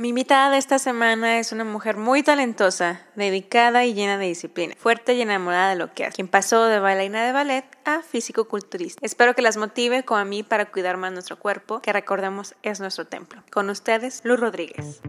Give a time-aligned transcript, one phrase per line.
[0.00, 4.74] Mi invitada de esta semana es una mujer muy talentosa, dedicada y llena de disciplina,
[4.78, 8.98] fuerte y enamorada de lo que hace, quien pasó de bailarina de ballet a físico-culturista.
[9.04, 12.80] Espero que las motive como a mí para cuidar más nuestro cuerpo, que recordemos es
[12.80, 13.42] nuestro templo.
[13.52, 15.02] Con ustedes, Luz Rodríguez.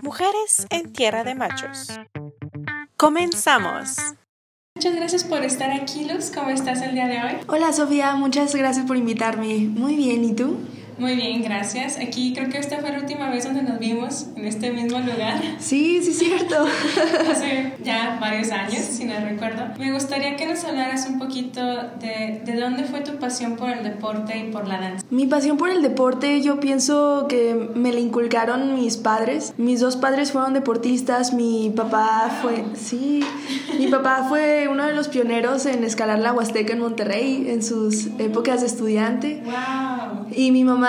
[0.00, 1.88] Mujeres en Tierra de Machos.
[2.96, 3.96] Comenzamos.
[4.76, 6.30] Muchas gracias por estar aquí, Luz.
[6.32, 7.40] ¿Cómo estás el día de hoy?
[7.48, 8.14] Hola, Sofía.
[8.14, 9.58] Muchas gracias por invitarme.
[9.58, 10.56] Muy bien, ¿y tú?
[10.98, 11.96] Muy bien, gracias.
[11.98, 15.40] Aquí creo que esta fue la última vez donde nos vimos en este mismo lugar.
[15.58, 16.66] Sí, sí, cierto.
[17.30, 19.62] Hace ya varios años, si no recuerdo.
[19.78, 21.60] Me gustaría que nos hablaras un poquito
[22.00, 25.04] de, de dónde fue tu pasión por el deporte y por la danza.
[25.10, 29.54] Mi pasión por el deporte, yo pienso que me la inculcaron mis padres.
[29.56, 31.32] Mis dos padres fueron deportistas.
[31.32, 33.20] Mi papá fue, sí,
[33.78, 38.08] mi papá fue uno de los pioneros en escalar la Huasteca en Monterrey en sus
[38.18, 39.42] épocas de estudiante.
[39.44, 40.26] ¡Wow!
[40.30, 40.87] Y mi mamá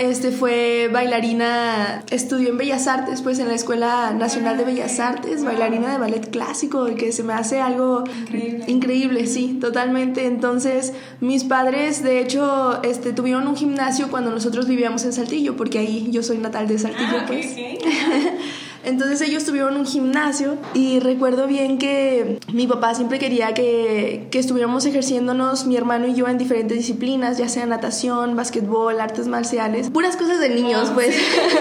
[0.00, 5.44] este, fue bailarina, estudió en Bellas Artes, pues en la Escuela Nacional de Bellas Artes,
[5.44, 8.64] bailarina de ballet clásico, que se me hace algo Increíble.
[8.68, 10.26] increíble, sí, totalmente.
[10.26, 15.78] Entonces, mis padres, de hecho, este, tuvieron un gimnasio cuando nosotros vivíamos en Saltillo, porque
[15.78, 17.46] ahí yo soy natal de Saltillo, Ah, pues.
[17.52, 17.58] ok.
[18.84, 24.38] Entonces ellos tuvieron un gimnasio y recuerdo bien que mi papá siempre quería que, que
[24.38, 29.90] estuviéramos ejerciéndonos, mi hermano y yo, en diferentes disciplinas, ya sea natación, básquetbol, artes marciales,
[29.90, 31.16] puras cosas de niños, Ah, pues.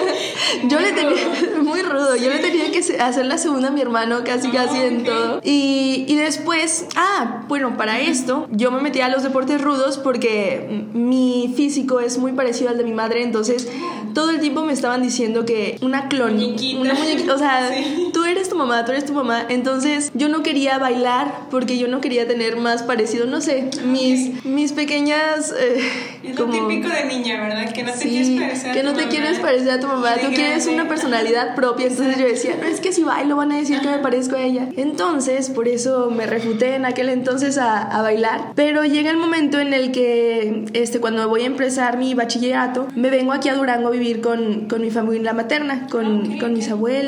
[0.69, 1.17] yo le tenía,
[1.63, 4.77] muy rudo, yo le tenía que hacer la segunda a mi hermano casi Ah, casi
[4.79, 5.41] en todo.
[5.43, 10.85] Y, y después, ah, bueno, para esto yo me metí a los deportes rudos porque
[10.93, 13.67] mi físico es muy parecido al de mi madre, entonces
[14.13, 18.09] todo el tiempo me estaban diciendo que una clon, una muñequita, o sea, Sí.
[18.13, 21.87] tú eres tu mamá, tú eres tu mamá, entonces yo no quería bailar porque yo
[21.87, 25.53] no quería tener más parecido, no sé, mis, mis pequeñas...
[25.59, 25.79] eh,
[26.23, 27.71] Es lo como- típico de niña, ¿verdad?
[27.71, 29.09] Que no te Sí, quieres parecer a que no te mamá.
[29.09, 32.79] quieres parecer a tu mamá, tú quieres una personalidad propia, entonces yo decía, no, es
[32.81, 34.67] que si bailo van a decir que me parezco a ella.
[34.77, 39.59] Entonces, por eso me refuté en aquel entonces a, a bailar, pero llega el momento
[39.59, 43.87] en el que, este, cuando voy a empezar mi bachillerato, me vengo aquí a Durango
[43.87, 46.98] a vivir con, con mi familia materna, con, Ok, con mis abuelos,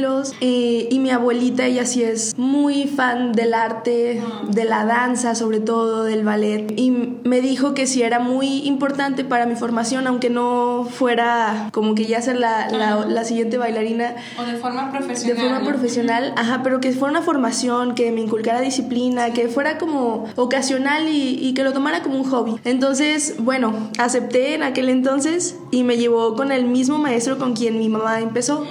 [0.41, 5.59] eh, y mi abuelita, ella sí es muy fan del arte, de la danza sobre
[5.59, 10.29] todo, del ballet, y me dijo que sí era muy importante para mi formación, aunque
[10.29, 14.97] no fuera como que ya ser la, la, la siguiente bailarina O de forma de
[14.97, 15.37] profesional.
[15.37, 15.65] forma ¿no?
[15.65, 21.07] profesional, ajá, pero que fuera una formación, que me inculcara disciplina, que fuera como ocasional
[21.09, 22.55] y, y que lo tomara como un hobby.
[22.63, 27.77] Entonces, bueno, acepté en aquel entonces y me llevó con el mismo maestro con quien
[27.77, 28.59] mi mamá empezó.
[28.59, 28.67] Wow,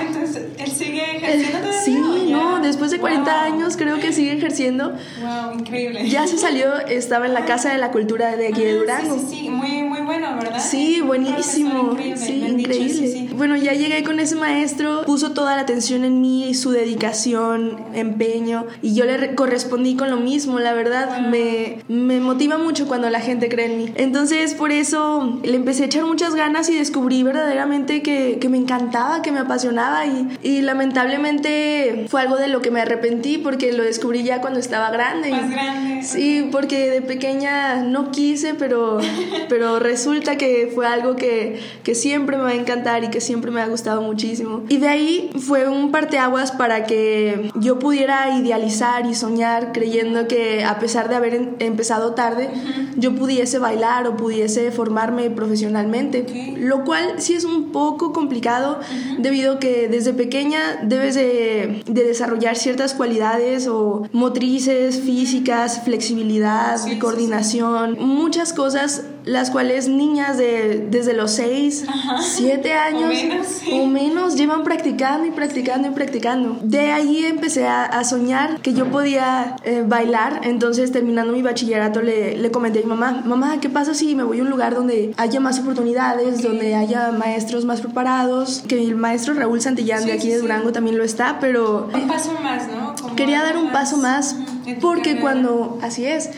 [0.00, 1.82] entonces él sigue ejerciendo todavía.
[1.84, 3.54] Sí, no, después de 40 Wow.
[3.54, 4.92] años creo que sigue ejerciendo.
[5.20, 6.08] Wow, increíble.
[6.08, 9.14] Ya se salió, estaba en la Casa de la Cultura de aquí de Ah, Durango.
[9.18, 10.60] Sí, sí, sí, muy, muy bueno, ¿verdad?
[10.60, 11.90] Sí, buenísimo.
[11.92, 13.08] increíble, Sí, dicho, increíble.
[13.08, 13.28] sí.
[13.36, 18.66] Bueno, ya llegué con ese maestro, puso toda la atención en mí, su dedicación, empeño,
[18.82, 21.20] y yo le re- correspondí con lo mismo, la verdad.
[21.20, 21.30] Wow.
[21.30, 23.92] Me, me motiva mucho cuando la gente cree en mí.
[23.96, 28.58] Entonces, por eso le empecé a echar muchas ganas y descubrí verdaderamente que, que me
[28.58, 33.72] encantaba, que me apasionaba, y, y lamentablemente fue algo de lo que me arrepentí porque
[33.72, 35.30] lo descubrí ya cuando estaba grande.
[35.30, 36.02] Más grande.
[36.04, 38.98] Sí, porque de pequeña no quise, pero,
[39.48, 43.50] pero resulta que fue algo que, que siempre me va a encantar y que siempre
[43.50, 44.62] me ha gustado muchísimo.
[44.68, 50.64] Y de ahí fue un parteaguas para que yo pudiera idealizar y soñar creyendo que
[50.64, 52.50] a pesar de haber en- empezado tarde,
[52.96, 56.22] yo pudiese bailar o pudiese formarme profesionalmente.
[56.22, 56.58] Ok.
[56.58, 58.78] Lo cual sí es un poco complicado
[59.18, 60.35] debido a que desde pequeña
[60.82, 69.04] debes de, de desarrollar ciertas cualidades o motrices, físicas, flexibilidad, Sí, sí, coordinación, muchas cosas
[69.26, 72.22] las cuales niñas de desde los 6, Ajá.
[72.22, 73.70] 7 años menos, sí.
[73.72, 76.58] o menos llevan practicando y practicando y practicando.
[76.62, 82.00] De ahí empecé a, a soñar que yo podía eh, bailar, entonces terminando mi bachillerato
[82.02, 84.74] le, le comenté a mi mamá, mamá, ¿qué pasa si me voy a un lugar
[84.74, 88.62] donde haya más oportunidades, donde haya maestros más preparados?
[88.68, 90.38] Que el maestro Raúl Santillán Sí, de aquí sí, de.
[90.38, 92.94] Durango también lo está, pero Un paso más, ¿no?
[93.00, 94.36] Como quería dar un más, paso más
[94.80, 96.30] porque cuando, así es,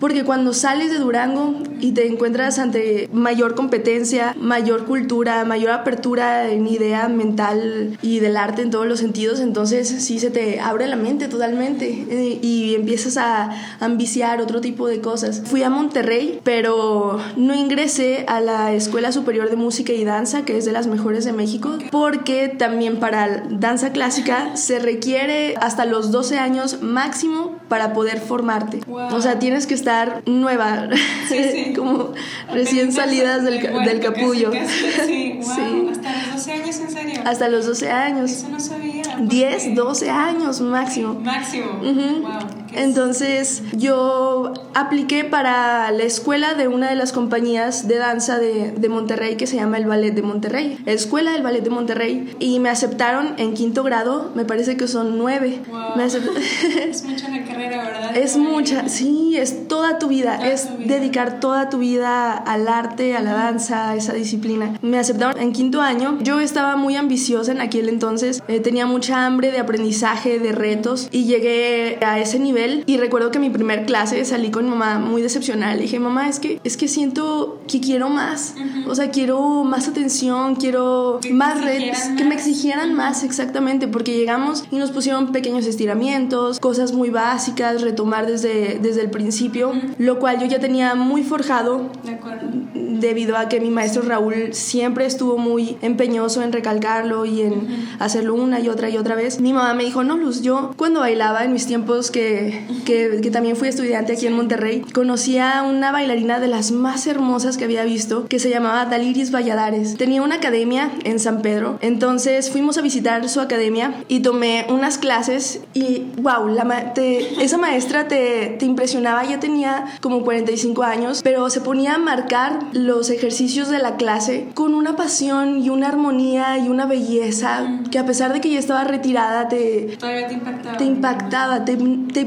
[0.00, 6.50] porque cuando sales de Durango y te encuentras ante mayor competencia, mayor cultura, mayor apertura
[6.50, 10.86] en idea mental y del arte en todos los sentidos, entonces sí se te abre
[10.86, 13.50] la mente totalmente eh, y empiezas a
[13.80, 15.42] ambiciar otro tipo de cosas.
[15.44, 20.56] Fui a Monterrey, pero no ingresé a la Escuela Superior de Música y Danza, que
[20.58, 26.10] es de las mejores de México, porque también para danza clásica se requiere hasta los
[26.10, 28.80] 12 años máximo para poder formarte.
[28.86, 29.14] Wow.
[29.14, 29.85] O sea, tienes que estar
[30.26, 30.88] nueva,
[31.28, 31.72] Sí, sí.
[31.76, 32.12] como
[32.52, 34.50] recién salidas del, del capullo.
[34.50, 35.90] casi, wow, Sí.
[35.94, 35.98] hasta
[36.28, 37.20] los 12 años ¿En serio?
[37.24, 38.30] Hasta los 12 años.
[38.30, 39.02] Eso no sabía.
[39.20, 41.14] 10, 12 años máximo.
[41.14, 41.66] Máximo.
[41.80, 42.22] Ujú.
[42.22, 42.65] Wow.
[42.76, 48.88] Entonces yo apliqué para la escuela de una de las compañías de danza de, de
[48.88, 52.68] Monterrey que se llama el Ballet de Monterrey, Escuela del Ballet de Monterrey, y me
[52.68, 55.60] aceptaron en quinto grado, me parece que son nueve.
[55.68, 55.96] Wow.
[55.96, 56.06] Me
[56.86, 58.16] Es mucha la carrera, ¿verdad?
[58.16, 60.94] Es mucha, sí, es toda tu vida, Toda es tu vida.
[60.94, 64.74] dedicar toda tu vida al arte, a la danza, a esa disciplina.
[64.82, 69.26] Me aceptaron en quinto año, yo estaba muy ambiciosa en aquel entonces, eh, tenía mucha
[69.26, 71.08] hambre de aprendizaje, de retos.
[71.10, 74.98] Y llegué a ese nivel y recuerdo que mi primer clase salí con mi mamá
[74.98, 78.54] muy decepcionada, le dije, mamá, es que, es que siento que quiero más,
[78.88, 84.16] o sea, quiero más atención, quiero Que más retos, que me exigieran más exactamente, porque
[84.16, 90.18] llegamos y nos pusieron pequeños estiramientos, cosas muy básicas, retomar desde, desde el principio, lo
[90.18, 92.48] cual yo ya tenía muy forjado De acuerdo.
[92.74, 98.34] debido a que mi maestro Raúl siempre estuvo muy empeñoso en recalcarlo y en hacerlo
[98.34, 99.40] una y otra y otra vez.
[99.40, 102.45] Mi mamá me dijo, no, Luz, yo cuando bailaba en mis tiempos que,
[102.84, 107.06] que, que también fui estudiante aquí en Monterrey, conocí a una bailarina de las más
[107.06, 109.96] hermosas que había visto, que se llamaba Daliris Valladares.
[109.96, 114.98] Tenía una academia en San Pedro, entonces fuimos a visitar su academia y tomé unas
[114.98, 120.82] clases y, wow, la ma- te- esa maestra te, te impresionaba, ya tenía como 45
[120.82, 125.70] años, pero se ponía a marcar los ejercicios de la clase con una pasión y
[125.70, 130.28] una armonía y una belleza que a pesar de que ya estaba retirada te, Todavía
[130.28, 130.76] te impactaba.
[130.76, 131.76] te impactaba, te,
[132.12, 132.24] te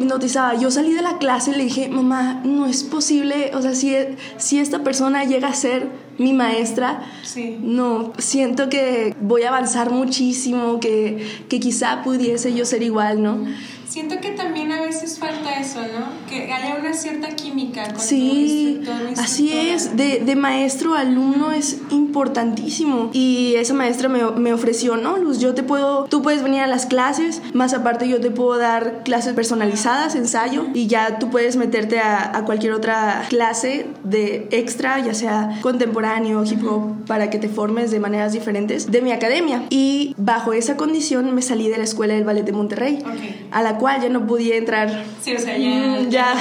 [0.59, 3.94] Yo salí de la clase y le dije, mamá, no es posible, o sea, si,
[4.38, 7.57] si esta persona llega a ser mi maestra, Sí.
[7.61, 13.45] no, siento que voy a avanzar muchísimo, que, que quizá pudiese yo ser igual, ¿no?
[13.89, 16.27] Siento que también a veces falta eso, ¿no?
[16.30, 20.94] Que haya una cierta química con tu Sí, instructor o así es, de, de maestro
[20.94, 23.09] a alumno es importantísimo.
[23.13, 25.39] Y esa maestra me, me ofreció, ¿no, Luz?
[25.39, 29.01] Yo te puedo, tú puedes venir a las clases, más aparte yo te puedo dar
[29.03, 35.00] clases personalizadas, ensayo, y ya tú puedes meterte a, a cualquier otra clase de extra,
[35.00, 39.63] ya sea contemporáneo, hip hop, para que te formes de maneras diferentes de mi academia.
[39.71, 43.47] Y bajo esa condición me salí de la Escuela del Ballet de Monterrey, Ok.
[43.51, 45.69] a la cual ya no podía entrar Sí, o sea, ya.
[45.69, 46.33] Mm, ya,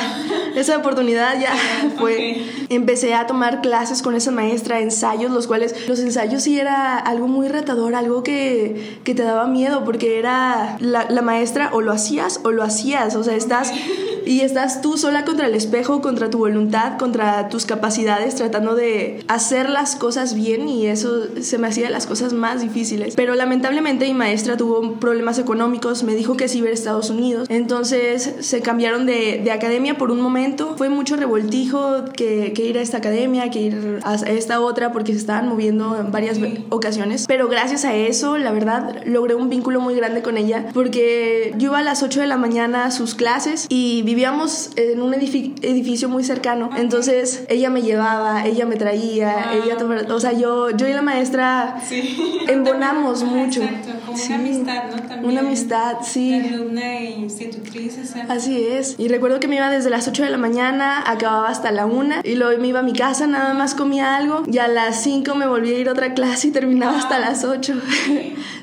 [0.55, 1.52] esa oportunidad ya
[1.99, 2.44] fue.
[2.69, 7.29] Empecé a tomar clases con esa maestra, ensayos, los cuales los ensayos sí era algo
[7.29, 11.93] muy retador, algo que, que te daba miedo, porque era la, la maestra o lo
[11.93, 13.73] hacías o lo hacías, o sea, estás
[14.29, 19.25] y estás tú sola contra el espejo, contra tu voluntad, contra tus capacidades, tratando de
[19.29, 23.15] hacer las cosas bien y eso se me hacía de las cosas más difíciles.
[23.17, 27.49] Pero lamentablemente mi maestra tuvo problemas económicos, me dijo que se iba a Estados Unidos,
[27.51, 32.79] entonces se cambiaron de, de academia por un momento, fue mucho revoltijo que, que ir
[32.79, 36.65] a esta academia, que ir a esta otra, porque se estaban moviendo en varias ve-
[36.71, 41.55] ocasiones, pero gracias a eso, la verdad, logré un vínculo muy grande con ella, porque
[41.59, 45.12] yo iba a las 8 de la mañana a sus clases y vivíamos en un
[45.15, 49.62] edifi- edificio muy cercano, entonces ella me llevaba, ella me traía, Wow.
[49.62, 49.76] ella,
[50.06, 52.19] to- o sea, yo, yo y la maestra Sí.
[52.49, 53.62] embonamos mucho.
[53.62, 54.97] Exacto, como Sí, una amistad, ¿no?
[55.03, 55.25] También.
[55.25, 56.35] Una amistad, sí.
[56.35, 58.32] Alumna e institutriz, exacto.
[58.32, 58.97] Así es.
[58.99, 62.17] Y recuerdo que me iba desde las 8 de la mañana, acababa hasta la 1
[62.25, 65.37] y luego me iba a mi casa, nada más comía algo y a las 5
[65.37, 67.75] me volví a ir a otra clase y terminaba hasta las 8.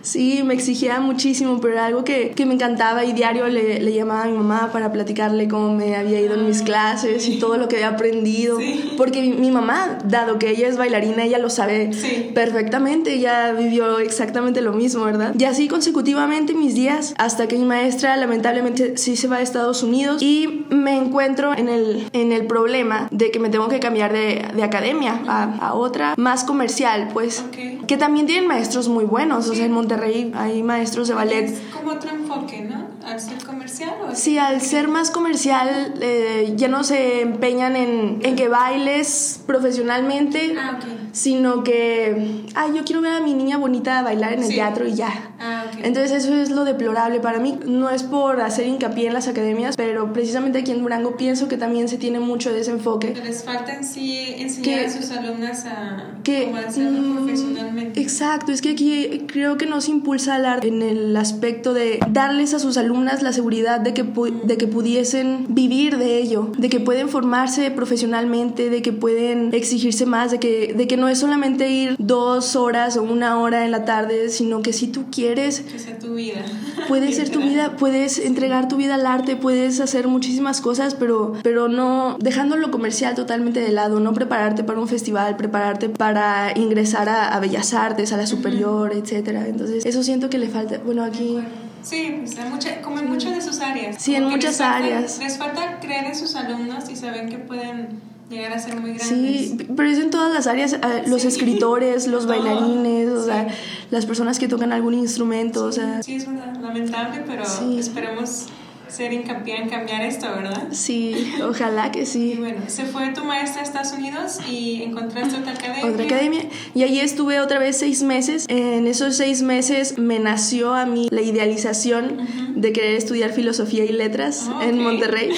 [0.06, 3.94] Sí, me exigía muchísimo, pero era algo que, que me encantaba y diario le, le
[3.94, 7.58] llamaba a mi mamá para platicarle cómo me había ido en mis clases y todo
[7.58, 8.58] lo que había aprendido.
[8.60, 8.94] Sí.
[8.98, 12.32] Porque mi, mi mamá, dado que ella es bailarina, ella lo sabe Sí.
[12.34, 15.34] perfectamente, ella vivió exactamente lo mismo, ¿verdad?
[15.38, 19.82] Y así consecutivamente mis días hasta que mi maestra lamentablemente sí se va a Estados
[19.84, 24.14] Unidos y me encuentro en el, en el problema de que me tengo que cambiar
[24.14, 27.86] de, de academia a, a otra más comercial, pues, Ok.
[27.88, 31.46] que también tienen maestros muy buenos, o sea, en Monterrey hay maestros de ballet.
[31.46, 32.88] Es como otro enfoque, ¿no?
[33.06, 33.44] Al ser
[33.78, 38.48] comercial o Sí, al ser más comercial eh, ya no se empeñan en, en que
[38.48, 40.86] bailes profesionalmente, Ah, ok.
[41.12, 44.56] sino que, ay, yo quiero ver a mi niña bonita bailar en el Sí.
[44.56, 45.32] teatro y ya.
[45.40, 45.80] Ah, ok.
[45.84, 47.58] Entonces eso es lo deplorable para mí.
[47.66, 51.58] No es por hacer hincapié en las academias, pero precisamente aquí en Durango pienso que
[51.58, 53.14] también se tiene mucho de ese enfoque.
[53.14, 57.16] Que les falta en sí enseñar Que- a sus alumnas a Que, cómo hacerlo mm,
[57.18, 58.02] profesionalmente.
[58.02, 62.00] Exacto, es que aquí creo que no se impulsa el arte en el aspecto de
[62.10, 66.70] darles a sus alumnas la seguridad de que, de que pudiesen vivir de ello, de
[66.70, 71.20] que pueden formarse profesionalmente, de que pueden exigirse más, de que, de que no es
[71.20, 75.62] solamente ir dos horas o una hora en la tarde, sino que si tú quieres...
[75.62, 76.46] Que sea tu vida.
[76.88, 81.34] Puede ser tu vida, puedes entregar tu vida al arte, puedes hacer muchísimas cosas, pero,
[81.42, 86.54] pero no dejando lo comercial totalmente de lado, no prepararte para un festival, prepararte para
[86.56, 89.48] ingresar a, Bellas Artes, a la superior, etcétera.
[89.48, 90.80] Entonces, eso siento que le falta.
[90.84, 91.38] Bueno, aquí...
[91.86, 92.36] Sí, pues
[92.84, 93.98] como en muchas de sus áreas.
[94.00, 95.20] Sí, en muchas áreas.
[95.20, 99.08] Les falta creer en sus alumnos y saber que pueden llegar a ser muy grandes.
[99.08, 103.48] Sí, pero es en todas las áreas, eh, los escritores, los bailarines, o sea,
[103.92, 106.02] las personas que tocan algún instrumento, o sea.
[106.02, 107.44] Sí, es verdad, lamentable, pero
[107.80, 108.48] esperemos
[108.88, 110.68] ser hincapié en cambiar esto, ¿verdad?
[110.72, 112.34] Sí, ojalá que sí.
[112.34, 115.86] Y bueno, se fue tu maestra a Estados Unidos y encontraste otra academia.
[115.86, 116.42] Otra academia.
[116.74, 118.46] Y allí estuve otra vez seis meses.
[118.48, 123.92] En esos seis meses me nació a mí la idealización de querer estudiar filosofía y
[123.92, 125.32] letras en Monterrey.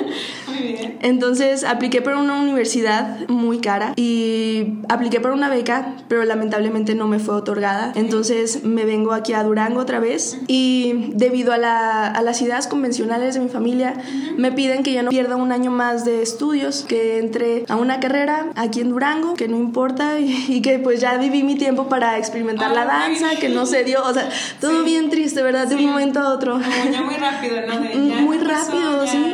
[0.48, 0.98] muy bien.
[1.02, 7.06] Entonces apliqué para una universidad muy cara y apliqué para una beca, pero lamentablemente no
[7.06, 7.92] me fue otorgada.
[7.94, 12.66] Entonces me vengo aquí a Durango otra vez y debido a, la, a las ideas
[12.66, 13.94] convencionales de mi familia
[14.36, 18.00] me piden que ya no pierda un año más de estudios, que entre a una
[18.00, 22.18] carrera aquí en Durango, que no importa, y, que pues ya viví mi tiempo para
[22.18, 24.28] experimentar la danza, que no se dio, o sea,
[24.60, 25.66] todo bien triste, ¿verdad?
[25.66, 26.60] De un momento a otro.
[26.60, 28.20] ya muy rápido, ¿no?
[28.22, 29.32] muy rápido, sí.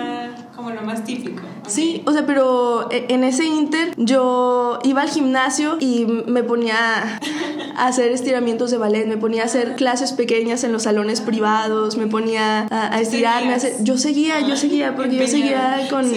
[0.54, 1.42] Como lo más típico.
[1.70, 7.20] Sí, o sea, pero e, en ese inter yo iba al gimnasio y me ponía
[7.76, 11.96] a hacer estiramientos de ballet, me ponía a hacer clases pequeñas en los salones privados,
[11.96, 13.56] me ponía a, estirarme.
[13.82, 16.10] yo seguía, yo seguía, porque yo seguía con,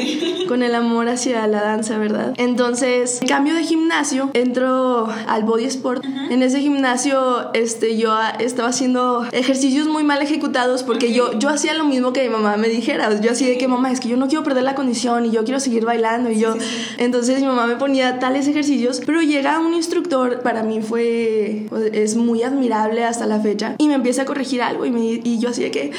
[0.48, 2.34] con el amor hacia la danza, ¿verdad?
[2.38, 6.04] Entonces, cambio de gimnasio, entro al body sport.
[6.30, 11.74] En ese gimnasio, este, yo estaba haciendo ejercicios muy mal ejecutados porque yo, yo hacía
[11.76, 13.20] lo mismo que mi mamá me dijera.
[13.22, 15.43] Yo hacía de que mamá, es que yo no quiero perder la condición y yo
[15.44, 16.56] quiero seguir bailando y yo.
[16.98, 22.16] Entonces mi mamá me ponía tales ejercicios, pero llega un instructor, para mí fue, es
[22.16, 25.50] muy admirable hasta la fecha, y me empieza a corregir algo y, me, y yo
[25.50, 25.92] así de que,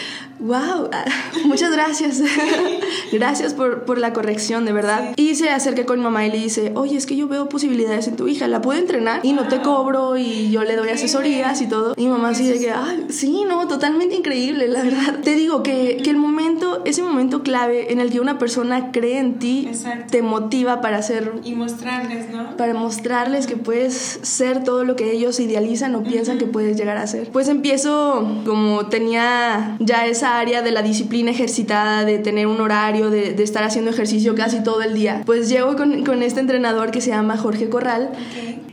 [0.44, 0.90] wow,
[1.46, 2.20] muchas gracias,
[3.12, 5.14] gracias por, por, la corrección, de verdad.
[5.16, 8.08] Y se acerca con mi mamá y le dice, oye, es que yo veo posibilidades
[8.08, 11.60] en tu hija, la puedo entrenar y no te cobro y yo le doy asesorías
[11.62, 11.94] y todo.
[11.96, 15.20] Y mi mamá así de que, ay, sí, no, totalmente increíble, la verdad.
[15.22, 19.18] Te digo que, que el momento, ese momento clave en el que una persona cree
[19.18, 19.70] en ti,
[20.10, 21.32] te motiva para hacer...
[21.42, 22.56] Y mostrarles, ¿no?
[22.56, 26.98] Para mostrarles que puedes ser todo lo que ellos idealizan o piensan que puedes llegar
[26.98, 27.30] a ser.
[27.30, 33.10] Pues empiezo, como tenía ya esa área de la disciplina ejercitada, de tener un horario,
[33.10, 37.00] de, estar haciendo ejercicio casi todo el día, pues llego con, con este entrenador que
[37.00, 38.10] se llama Jorge Corral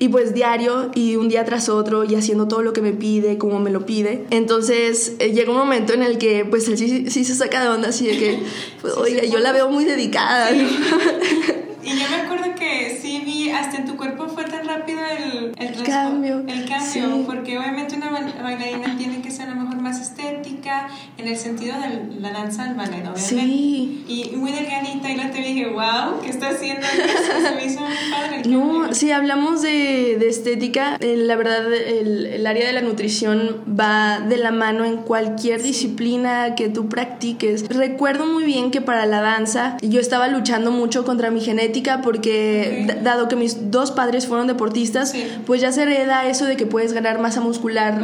[0.01, 3.37] y pues diario y un día tras otro y haciendo todo lo que me pide,
[3.37, 4.25] como me lo pide.
[4.31, 7.69] Entonces eh, llega un momento en el que pues él sí, sí se saca de
[7.69, 8.39] onda así de que,
[8.81, 10.49] pues, oiga, yo la veo muy dedicada.
[11.83, 15.51] y yo me acuerdo que sí vi, hasta en tu cuerpo fue tan rápido el,
[15.57, 16.43] el, cambio.
[16.47, 21.27] El cambio, porque obviamente una bailarina tiene que ser a lo mejor más estética en
[21.27, 23.21] el sentido de la danza del ballet, obviamente.
[23.21, 24.05] Sí.
[24.07, 26.85] Y muy delgadita y luego te dije, wow, ¿qué está haciendo?
[26.85, 28.41] Se me hizo muy padre.
[28.47, 33.63] no, si hablamos de, de estética, eh, la verdad el, el, área de la nutrición
[33.67, 37.67] va de la mano en cualquier disciplina que tú practiques.
[37.69, 41.70] Recuerdo muy bien que para la danza yo estaba luchando mucho contra mi genética
[42.03, 45.13] porque dado que mis dos padres fueron deportistas,
[45.45, 47.99] pues ya se hereda eso de que puedes ganar masa muscular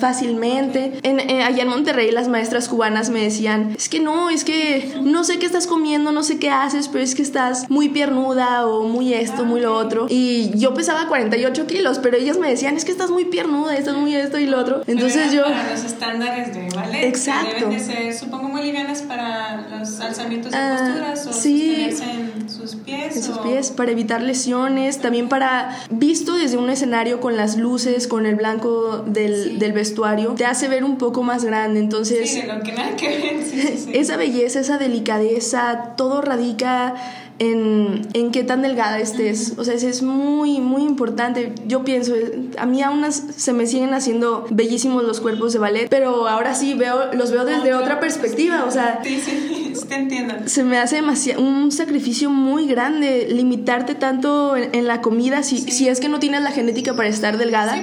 [0.00, 0.98] fácilmente.
[1.02, 4.94] En, eh, allá en Monterrey las maestras cubanas me decían, es que no, es que
[5.02, 8.66] no sé qué estás comiendo, no sé qué haces, pero es que estás muy piernuda
[8.66, 10.06] o muy esto, muy lo otro.
[10.08, 13.96] Y yo pesaba 48 kilos, pero ellas me decían, es que estás muy piernuda, estás
[13.96, 14.82] muy esto y lo otro.
[14.86, 15.44] Entonces yo...
[15.44, 17.04] Para los estándares de ballet.
[17.04, 17.66] Exacto.
[17.66, 21.90] deben de ser, supongo, muy livianas para los alzamientos de ah, posturas o sí.
[22.02, 22.93] en sus pies.
[23.02, 28.08] En sus pies, para evitar lesiones, también para, visto desde un escenario con las luces,
[28.08, 31.80] con el blanco del, del vestuario, te hace ver un poco más grande.
[31.80, 33.34] Entonces, sí, lo que nada que ver.
[33.92, 36.94] esa belleza, esa delicadeza, todo radica
[37.38, 39.54] en, en, qué tan delgada estés.
[39.56, 41.52] O sea, eso es muy, muy importante.
[41.66, 42.14] Yo pienso,
[42.58, 46.74] a mí aún se me siguen haciendo bellísimos los cuerpos de ballet, pero ahora sí
[46.74, 48.64] veo, los veo desde otra perspectiva.
[48.64, 50.34] O sea, sí, sí, te entiendo.
[50.46, 55.88] Se me hace demasiado, un sacrificio muy grande limitarte tanto en, la comida si, si,
[55.88, 57.76] es que no tienes la genética para estar delgada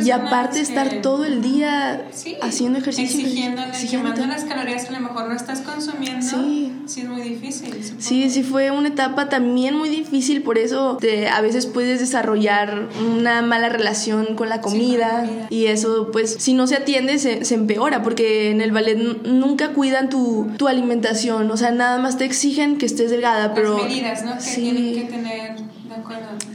[0.00, 2.06] y aparte estar todo el día
[2.40, 3.20] haciendo ejercicio.
[3.20, 4.26] Exigiéndole, exigiéndole.
[4.26, 6.24] las calorías que a lo mejor no estás consumiendo.
[6.24, 6.64] Sí.
[6.86, 7.74] Sí, es muy difícil.
[7.98, 12.88] Sí, sí fue una etapa también muy difícil, por eso te, a veces puedes desarrollar
[13.00, 17.54] una mala relación con la comida, y eso pues si no se atiende se, se,
[17.54, 22.24] empeora porque en el ballet nunca cuidan tu, tu, alimentación, o sea, nada más te
[22.24, 23.76] exigen que estés delgada, pero...
[23.76, 24.32] Las medidas, ¿no?
[24.38, 25.73] Que tienen que tener.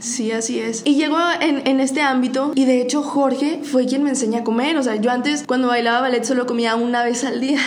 [0.00, 0.82] Sí, así es.
[0.84, 4.44] Y llego en, en, este ámbito y de hecho Jorge fue quien me enseña a
[4.44, 4.76] comer.
[4.76, 7.60] O sea, yo antes cuando bailaba ballet solo comía una vez al día.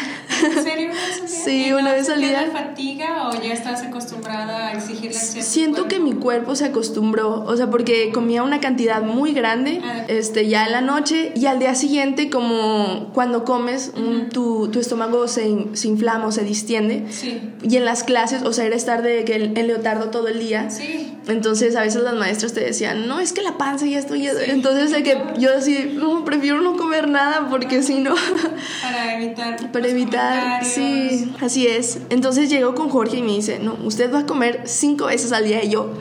[0.43, 1.39] ¿En serio una vez al día?
[1.43, 2.49] Sí, una vez al día.
[2.51, 7.69] fatiga o ya estás acostumbrada a exigirle Siento que mi cuerpo se acostumbró, o sea,
[7.69, 10.05] porque comía una cantidad muy grande ah.
[10.07, 13.93] este, ya en la noche y al día siguiente como cuando comes
[14.31, 17.05] tu, tu, estómago se, se, inflama o se distiende.
[17.09, 17.41] Sí.
[17.61, 20.69] Y en las clases, o sea, era estar de que el, leotardo todo el día.
[20.69, 21.13] Sí.
[21.27, 24.27] Entonces a veces las maestras te decían, no, es que la panza ya estoy...
[24.27, 28.13] Entonces de que yo así, no, prefiero no comer nada porque si no...
[28.81, 29.71] Para evitar...
[29.71, 31.99] Para evitar, sí, así es.
[32.09, 35.45] Entonces llego con Jorge y me dice, no, usted va a comer cinco veces al
[35.45, 35.63] día.
[35.63, 35.93] Y yo,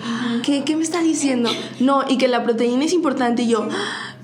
[0.43, 1.50] ¿qué, qué me está diciendo?
[1.79, 3.43] No, y que la proteína es importante.
[3.43, 3.69] Y yo,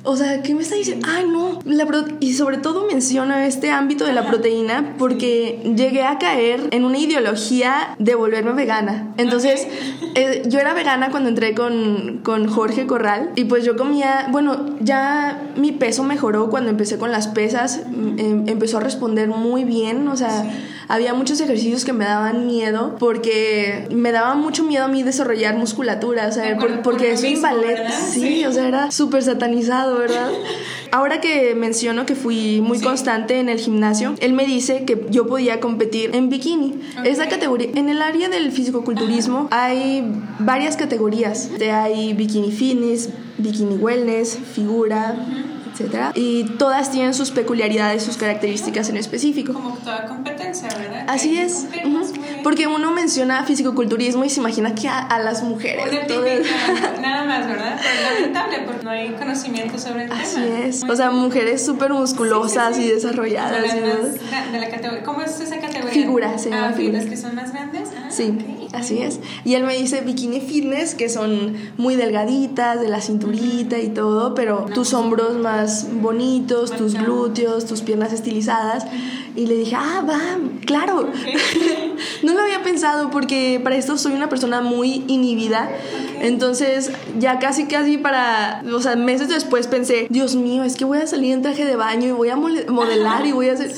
[0.05, 1.07] o sea, ¿qué me está diciendo?
[1.11, 1.59] Ay, no.
[1.65, 1.87] La
[2.21, 6.99] y sobre todo menciona este ámbito de la proteína porque llegué a caer en una
[6.99, 9.13] ideología de volverme vegana.
[9.17, 9.67] Entonces,
[10.15, 14.77] eh, yo era vegana cuando entré con, con Jorge Corral y pues yo comía, bueno,
[14.81, 17.83] ya mi peso mejoró cuando empecé con las pesas,
[18.19, 20.45] em, empezó a responder muy bien, o sea
[20.89, 25.57] había muchos ejercicios que me daban miedo porque me daba mucho miedo a mí desarrollar
[25.57, 30.31] musculatura, o sea, porque es un ballet, sí, o sea, era súper satanizado, ¿verdad?
[30.91, 35.27] Ahora que menciono que fui muy constante en el gimnasio, él me dice que yo
[35.27, 36.81] podía competir en bikini.
[37.05, 40.03] Esa categoría, en el área del fisicoculturismo hay
[40.39, 41.51] varias categorías.
[41.71, 45.15] Hay bikini fitness, bikini wellness, figura.
[46.15, 49.53] Y todas tienen sus peculiaridades, sus características en específico.
[49.53, 51.05] Como toda competencia, ¿verdad?
[51.09, 51.67] Así es.
[52.49, 55.85] Porque uno menciona fisicoculturismo y se imagina que a, las mujeres.
[57.03, 57.79] nada más, ¿verdad?
[57.79, 60.83] Pero es lamentable porque no hay conocimiento sobre el Así es.
[60.83, 63.75] o sea, mujeres súper musculosas y desarrolladas.
[63.75, 65.03] de la categoría.
[65.03, 65.93] ¿Cómo es esa categoría?
[65.93, 67.91] Figura, se llama ah, figuras que son más grandes.
[67.95, 68.39] Ah, sí.
[68.73, 69.21] Así es.
[69.45, 74.35] Y él me dice bikini fitness, que son muy delgaditas, de la cinturita y todo,
[74.35, 78.87] pero tus hombros más bonitos, tus glúteos, tus piernas estilizadas.
[79.37, 80.21] Y le dije, ah, va,
[80.65, 81.11] claro.
[82.23, 85.71] no lo había pensado porque para esto soy una persona muy inhibida.
[86.21, 90.99] Entonces, ya casi, casi para, o sea, meses después pensé, Dios mío, es que voy
[90.99, 93.73] a salir en traje de baño y voy a modelar y voy a hacer...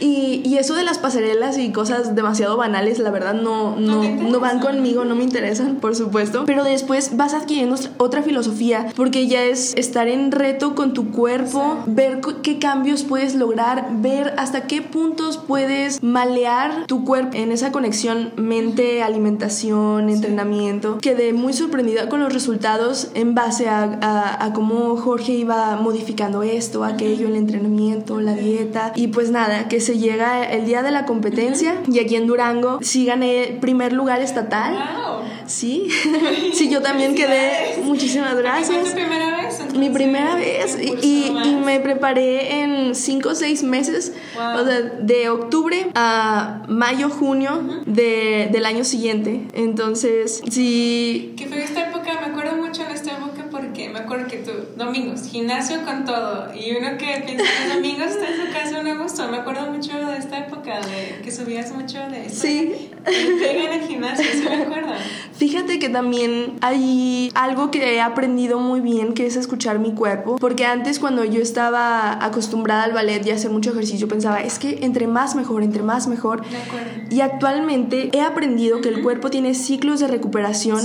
[0.00, 4.40] Y, y, eso de las pasarelas y cosas demasiado banales, la verdad no, no, no,
[4.40, 6.44] van conmigo, no me interesan, por supuesto.
[6.46, 11.78] Pero después vas adquiriendo otra filosofía, porque ya es estar en reto con tu cuerpo,
[11.86, 17.72] ver qué cambios puedes lograr, ver hasta qué puntos puedes malear tu cuerpo en esa
[17.72, 20.98] conexión mente, alimentación, entrenamiento.
[20.98, 26.42] Quedé muy sorprendida con los resultados en base a, a, a cómo Jorge iba modificando
[26.42, 28.92] esto, aquello, el entrenamiento, la dieta.
[28.94, 32.80] Y pues nada, que se llega el día de la competencia y aquí en Durango
[32.82, 34.74] sí gané primer lugar estatal.
[34.74, 35.16] Wow.
[35.46, 35.86] Sí,
[36.54, 37.80] sí, yo también quedé.
[37.84, 38.68] Muchísimas gracias.
[38.68, 39.74] ¿Fue tu primera vez?
[39.76, 45.28] Mi primera vez y, y, me preparé en cinco o seis meses, o sea, de
[45.28, 49.46] octubre a mayo, junio de, del año siguiente.
[49.52, 51.34] Entonces, sí.
[51.36, 54.50] Que fue esta época, me acuerdo mucho de esta época porque me acuerdo que tú,
[54.76, 58.98] domingos, gimnasio con todo, y uno que piensa que domingos está en su casa un
[59.02, 59.26] gusto.
[59.28, 62.42] Me acuerdo mucho de esta época, de que subías mucho de esto.
[62.42, 62.90] Sí.
[63.06, 64.92] en el gimnasio, ¿sí me acuerdo?
[65.32, 70.36] Fíjate que también hay algo que he aprendido muy bien, que es escuchar mi cuerpo,
[70.36, 74.58] porque antes cuando yo estaba acostumbrada al ballet y a hacer mucho ejercicio, pensaba, es
[74.58, 76.42] que entre más mejor, entre más mejor.
[76.48, 76.90] De acuerdo.
[77.10, 80.80] Y actualmente he aprendido que el cuerpo tiene ciclos de recuperación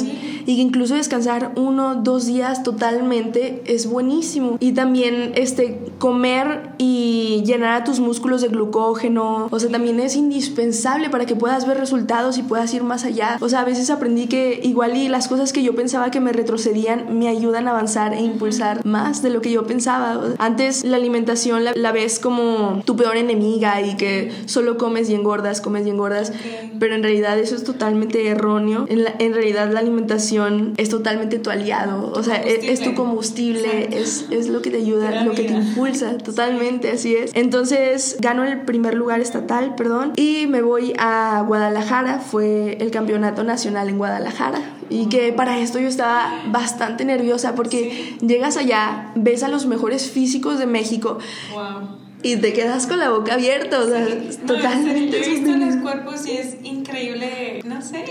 [0.45, 4.57] y que incluso descansar uno, dos días totalmente es buenísimo.
[4.59, 10.15] Y también este, comer y llenar a tus músculos de glucógeno, o sea, también es
[10.15, 13.37] indispensable para que puedas ver resultados y puedas ir más allá.
[13.41, 16.33] O sea, a veces aprendí que igual y las cosas que yo pensaba que me
[16.33, 20.19] retrocedían me ayudan a avanzar e impulsar más de lo que yo pensaba.
[20.37, 25.61] Antes la alimentación la, ves como tu peor enemiga y que solo comes y engordas,
[25.61, 26.31] comes y engordas,
[26.79, 28.85] pero en realidad eso es totalmente erróneo.
[28.87, 33.70] En, en realidad la alimentación es totalmente tu aliado, o sea, es, es, tu combustible,
[33.71, 37.31] es, es, lo que te ayuda, lo que te impulsa, totalmente, así es.
[37.33, 43.43] Entonces gano el primer lugar estatal, perdón, y me voy a Guadalajara, fue el campeonato
[43.43, 44.61] nacional en Guadalajara.
[44.89, 50.11] Y que para esto yo estaba bastante nerviosa porque llegas allá, ves a los mejores
[50.11, 51.17] físicos de México.
[51.53, 54.05] Wow y te quedas con la boca abierta, o sea,
[54.45, 55.19] totalmente.
[55.19, 58.05] yo he visto los cuerpos y es increíble, no sé,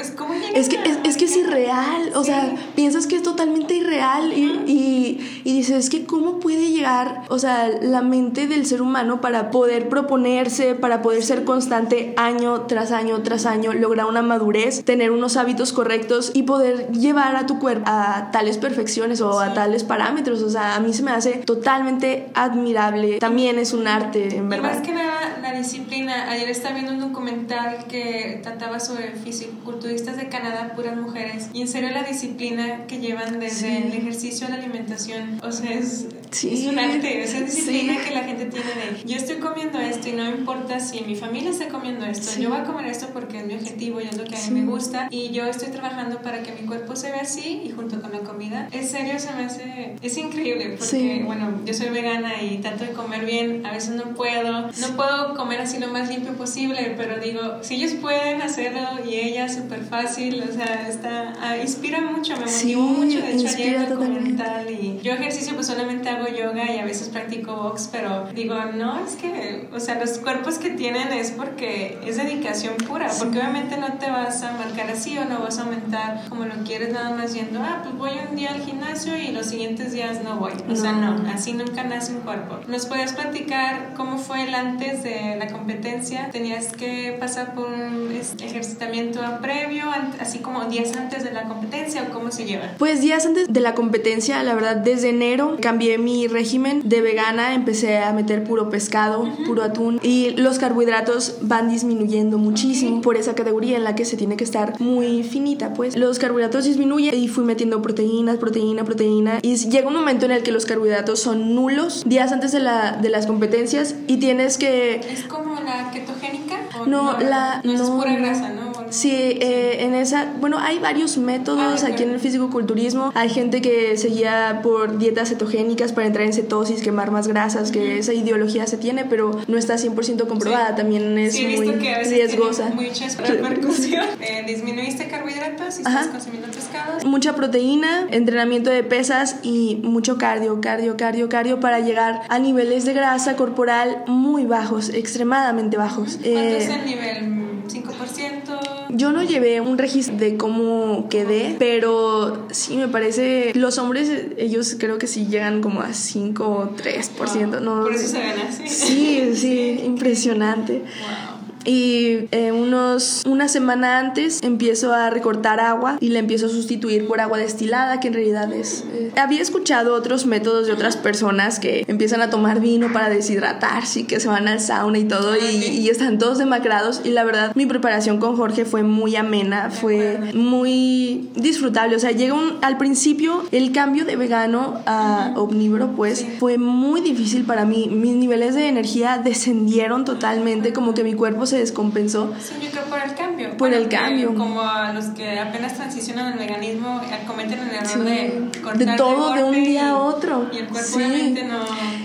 [0.00, 3.74] es como es que es, es, que es irreal, o sea, piensas que es totalmente
[3.74, 8.66] irreal y, y, y, dices, es que cómo puede llegar, o sea, la mente del
[8.66, 14.06] ser humano para poder proponerse, para poder ser constante año tras año tras año, lograr
[14.06, 19.20] una madurez, tener unos hábitos correctos y poder llevar a tu cuerpo a tales perfecciones
[19.20, 23.18] o a tales parámetros, o sea, a mí se me hace totalmente admirable.
[23.18, 24.72] También es un arte, en verdad.
[24.72, 26.30] Y más que nada, la disciplina.
[26.30, 31.48] Ayer estaba viendo un documental que trataba sobre fisiculturistas de Canadá, puras mujeres.
[31.52, 35.72] Y en serio, la disciplina que llevan desde el ejercicio a la alimentación, o sea,
[35.72, 37.22] es, es un arte.
[37.22, 41.00] Esa disciplina que la gente tiene de yo estoy comiendo esto y no importa si
[41.02, 44.04] mi familia está comiendo esto, yo voy a comer esto porque es mi objetivo y
[44.04, 45.08] es lo que a mí me gusta.
[45.10, 48.20] Y yo estoy trabajando para que mi cuerpo se vea así y junto con la
[48.20, 48.68] comida.
[48.72, 49.96] En serio, se me hace.
[50.02, 53.33] Es increíble porque, bueno, yo soy vegana y trato de comer bien.
[53.64, 54.68] A veces no puedo.
[54.68, 59.14] No puedo comer así lo más limpio posible, pero digo, si ellos pueden hacerlo y
[59.14, 63.18] ella súper fácil, o sea, está, ah, inspira mucho, me motivó mucho.
[63.20, 67.56] De hecho, ayer documental y yo ejercicio pues solamente hago yoga y a veces practico
[67.56, 72.16] box, pero digo, no, es que, o sea, los cuerpos que tienen es porque es
[72.16, 76.28] dedicación pura, porque obviamente no te vas a marcar así o no vas a aumentar
[76.28, 79.46] como lo quieres nada más yendo, ah, pues voy un día al gimnasio y los
[79.46, 80.52] siguientes días no voy.
[80.70, 82.60] O sea, no, así nunca nace un cuerpo.
[82.68, 86.28] ¿Nos puedes platicar cómo fue el antes de la competencia?
[86.30, 89.84] ¿Tenías que pasar por un ejercitamiento previo,
[90.20, 92.72] así como días antes de la competencia o cómo se lleva?
[92.78, 97.54] Pues días antes de la competencia, la verdad, desde enero cambié mi régimen de vegana,
[97.54, 103.34] empecé a meter puro pescado, puro atún y los carbohidratos van disminuyendo muchísimo por esa
[103.34, 107.28] categoría en la que se tiene que estar muy finita, pues los carbohidratos disminuyen y
[107.28, 111.54] fui metiendo proteínas, proteína, proteína y llega un momento en el que los carbohidratos son
[111.54, 114.96] nulos días antes de, la, de las competencias y tienes que...
[114.96, 116.56] ¿Es como la ketogénica?
[116.84, 117.60] no, la...
[117.62, 118.73] No, es pura grasa, ¿no?
[118.90, 123.12] Sí, eh, en esa, bueno, hay varios métodos ah, aquí en el fisicoculturismo.
[123.14, 127.70] Hay gente que se guía por dietas cetogénicas para entrar en cetosis, quemar más grasas,
[127.70, 130.74] que esa ideología se tiene, pero no está 100% comprobada.
[130.74, 132.70] También es muy riesgosa.
[132.74, 134.04] Mucha repercusión.
[134.20, 137.04] eh, disminuiste carbohidratos y estás consumiendo pescados.
[137.04, 142.84] Mucha proteína, entrenamiento de pesas y mucho cardio, cardio, cardio, cardio para llegar a niveles
[142.84, 146.18] de grasa corporal muy bajos, extremadamente bajos.
[146.22, 147.34] ¿Cuánto es el nivel?
[147.68, 148.73] ¿5%?
[148.96, 153.52] Yo no llevé un registro de cómo quedé, pero sí me parece.
[153.54, 157.60] Los hombres, ellos creo que sí llegan como a 5 o 3%.
[157.60, 157.82] ¿no?
[157.82, 158.68] Por eso se ven así.
[158.68, 160.78] Sí, sí, impresionante.
[160.78, 161.33] Wow.
[161.64, 167.06] Y eh, unos, una semana antes empiezo a recortar agua y la empiezo a sustituir
[167.06, 168.84] por agua destilada, que en realidad es...
[168.92, 174.00] Eh, había escuchado otros métodos de otras personas que empiezan a tomar vino para deshidratarse
[174.00, 177.24] y que se van al sauna y todo y, y están todos demacrados y la
[177.24, 181.96] verdad mi preparación con Jorge fue muy amena, fue muy disfrutable.
[181.96, 187.00] O sea, llega un, al principio el cambio de vegano a omnívoro pues fue muy
[187.00, 187.88] difícil para mí.
[187.90, 192.32] Mis niveles de energía descendieron totalmente, como que mi cuerpo se descompensó.
[192.40, 193.56] Sí, yo creo por el cambio.
[193.56, 194.34] Por el cambio.
[194.34, 198.96] Como a los que apenas transicionan al veganismo, eh, cometen el error de cortar De
[198.96, 200.48] todo de, un día a otro.
[200.52, 201.58] Y el cuerpo obviamente no...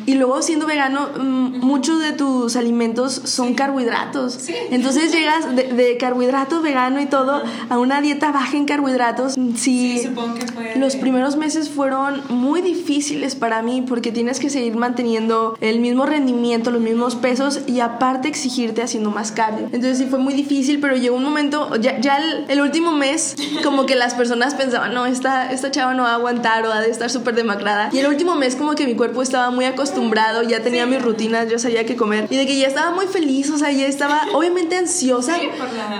[0.06, 4.48] Y luego siendo vegano, mm, muchos de tus alimentos son carbohidratos.
[4.72, 9.36] Entonces llegas de, carbohidrato vegano y todo a una dieta baja en carbohidratos.
[9.56, 10.76] Sí, supongo que fue...
[10.76, 16.06] Los primeros meses fueron muy difíciles para mí porque tienes que seguir manteniendo el mismo
[16.06, 20.96] rendimiento, los mismos pesos y aparte exigirte haciendo más entonces sí fue muy difícil, pero
[20.96, 25.52] llegó un momento, ya, ya el, último mes, como que las personas pensaban, no, esta,
[25.52, 27.90] esta chava no va a aguantar o ha de estar súper demacrada.
[27.92, 31.50] Y el último mes como que mi cuerpo estaba muy acostumbrado, ya tenía mis rutinas,
[31.50, 32.28] yo sabía qué comer.
[32.30, 35.38] Y de que ya estaba muy feliz, o sea, ya estaba obviamente ansiosa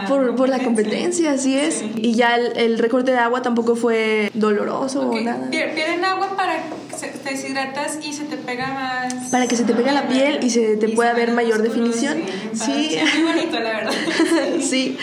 [0.08, 1.84] por, por, la, competencia, así es.
[1.96, 5.50] Y ya el, recorte de agua tampoco fue doloroso o nada.
[5.50, 6.64] Pierden agua para
[7.08, 9.30] te deshidratas y se te pega más.
[9.30, 12.22] Para que se te pegue la piel y se te pueda ver mayor definición.
[12.54, 12.98] Sí.
[13.16, 13.94] Muy bonito, la verdad.
[14.62, 14.98] sí.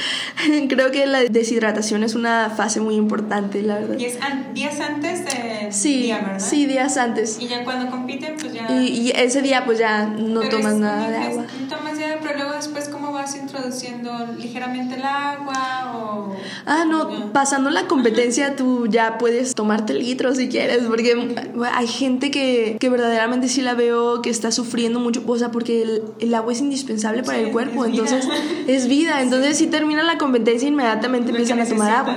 [0.69, 3.99] Creo que la deshidratación es una fase muy importante, la verdad.
[3.99, 4.19] Y es
[4.55, 6.39] días antes de sí, día, ¿verdad?
[6.39, 7.39] Sí, días antes.
[7.41, 8.71] Y ya cuando compiten, pues ya.
[8.71, 11.47] Y, ese día, pues ya no tomas nada de agua.
[11.69, 15.95] Tomas ya, pero luego después, ¿cómo vas introduciendo ligeramente el agua?
[15.97, 21.15] O, ah, no, pasando la competencia, tú ya puedes tomarte litros si quieres, porque
[21.73, 25.83] hay gente que, que verdaderamente sí la veo que está sufriendo mucho, o sea, porque
[25.83, 28.27] el, el agua es indispensable para el cuerpo, entonces
[28.67, 32.17] es vida, entonces si termina la competencia inmediatamente empiezan a tomar agua.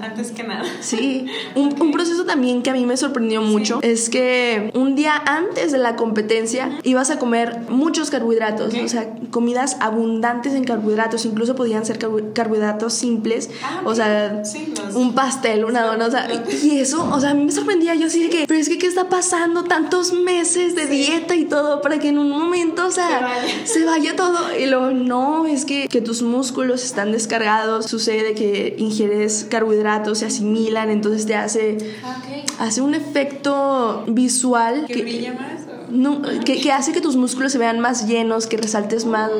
[0.00, 0.64] Antes que nada.
[0.80, 5.14] Sí, un, un proceso también que a mí me sorprendió mucho es que un día
[5.26, 8.80] antes de la competencia ibas a comer muchos carbohidratos, Ok.
[8.84, 14.44] o sea, comidas abundantes en carbohidratos, incluso podían ser carbo- carbohidratos simples, Ah, o sea,
[14.44, 16.28] Sí, los- un pastel, una dona, o sea,
[16.62, 18.78] y eso, o sea, a mí me sorprendía, yo así de que, pero es que,
[18.78, 19.64] ¿qué está pasando?
[19.64, 23.42] Tantos meses de dieta y todo para que en un momento, o sea, Se vaya.
[23.66, 24.38] se vaya todo.
[24.58, 30.26] Y luego, no, es que, que tus músculos están descargados, sucede que ingieres carbohidratos, se
[30.26, 32.60] asimilan, entonces te hace, Ah, ok.
[32.60, 35.55] hace un efecto visual ¿Que brilla más?
[35.96, 39.30] No, que, que hace que tus músculos se vean más llenos, que resaltes más.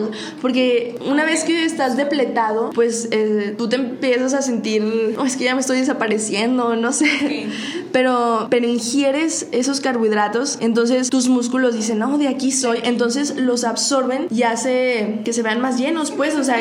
[0.40, 5.36] Porque una vez que estás depletado, pues eh, tú te empiezas a sentir, "Oh, es
[5.36, 7.48] que ya me estoy desapareciendo, no sé.
[7.92, 12.78] Pero, pero ingieres esos carbohidratos, entonces tus músculos dicen, no, de aquí soy.
[12.82, 16.56] Entonces los absorben y hace que se vean más llenos, pues, o sea.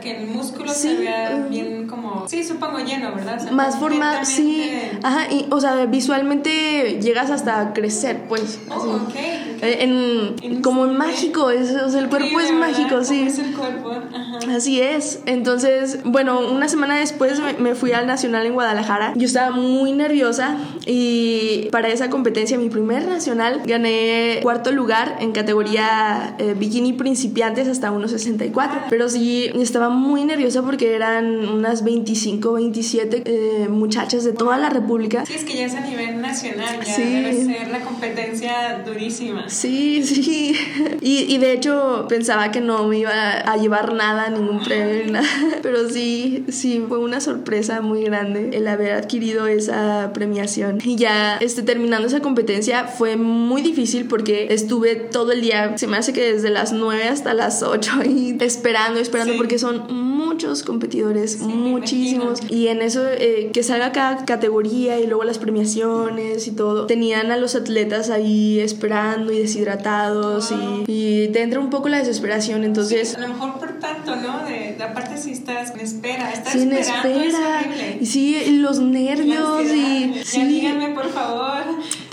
[0.00, 2.26] Que el músculo Sí, se vea bien como...
[2.28, 3.38] Sí, supongo lleno, ¿verdad?
[3.40, 4.70] O sea, más formado, sí.
[5.02, 8.58] Ajá, y, o sea, visualmente llegas hasta crecer, pues.
[8.70, 8.74] Oh,
[9.08, 9.13] así.
[9.14, 9.62] Ok.
[9.62, 12.78] Eh, En, En- como en mágico, es, o sea, el cuerpo es Increíble, ¿verdad?
[12.78, 13.18] mágico, sí.
[13.18, 13.90] ¿Cómo es el cuerpo?
[14.14, 14.38] Ajá.
[14.56, 15.20] Así es.
[15.26, 19.12] Entonces, bueno, una semana después me, me fui al Nacional en Guadalajara.
[19.16, 25.32] Yo estaba muy nerviosa y para esa competencia, mi primer nacional, gané cuarto lugar en
[25.32, 28.70] categoría eh, bikini principiantes hasta 1.64.
[28.90, 34.68] Pero sí, estaba muy nerviosa porque eran unas 25, 27 eh, muchachas de toda la
[34.70, 35.24] República.
[35.26, 37.02] Sí, es que ya es a nivel nacional, ya Sí.
[37.02, 39.48] debe ser la competencia durísima.
[39.48, 40.54] Sí, sí.
[41.00, 45.26] Y, y de hecho pensaba que no me iba a llevar nada, ningún premio, nada.
[45.62, 50.78] Pero sí, sí, fue una sorpresa muy grande el haber adquirido esa premiación.
[50.84, 55.86] Y ya este, terminando esa competencia fue muy difícil porque estuve todo el día, se
[55.86, 59.38] me hace que desde las 9 hasta las 8 y esperando, esperando Sí.
[59.38, 62.40] porque son muchos competidores, me muchísimos.
[62.50, 67.30] Y en eso, eh, que salga cada categoría y luego las premiaciones y todo, tenían
[67.30, 68.83] a los atletas ahí esperando
[69.32, 72.64] y deshidratados y, y te entra un poco la desesperación.
[72.64, 74.44] Entonces, A lo mejor por tanto, ¿no?
[74.44, 77.60] De, de aparte si estás en espera, estás sin esperando espera.
[77.60, 78.02] es.
[78.02, 80.12] Y sí, los nervios y...
[80.14, 81.62] Ya Sí, díganme, por favor.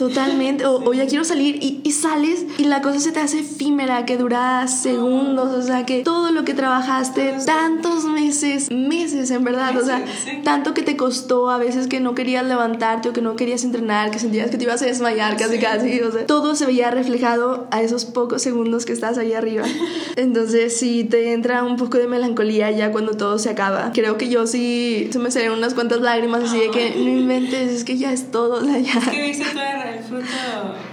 [0.02, 3.42] Totalmente, o, o ya quiero salir y, y sales y la cosa se te hace
[3.42, 9.44] efímera, que dura segundos, o sea que todo lo que trabajaste, tantos meses, meses en
[9.44, 10.04] verdad, o sea,
[10.44, 14.10] tanto que te costó a veces que no querías levantarte o que no querías entrenar,
[14.10, 17.68] que sentías que te ibas a desmayar casi casi, o sea, todo se veía reflejado
[17.70, 19.66] a esos pocos segundos que estás ahí arriba.
[20.16, 23.92] Entonces sí te entra un poco de melancolía ya cuando todo se acaba.
[23.94, 27.72] Creo que yo sí se me salieron unas cuantas lágrimas así de que no inventes,
[27.72, 29.00] es que ya es todo, o sea, ya.
[29.12, 30.91] que viste todo el fruto de tu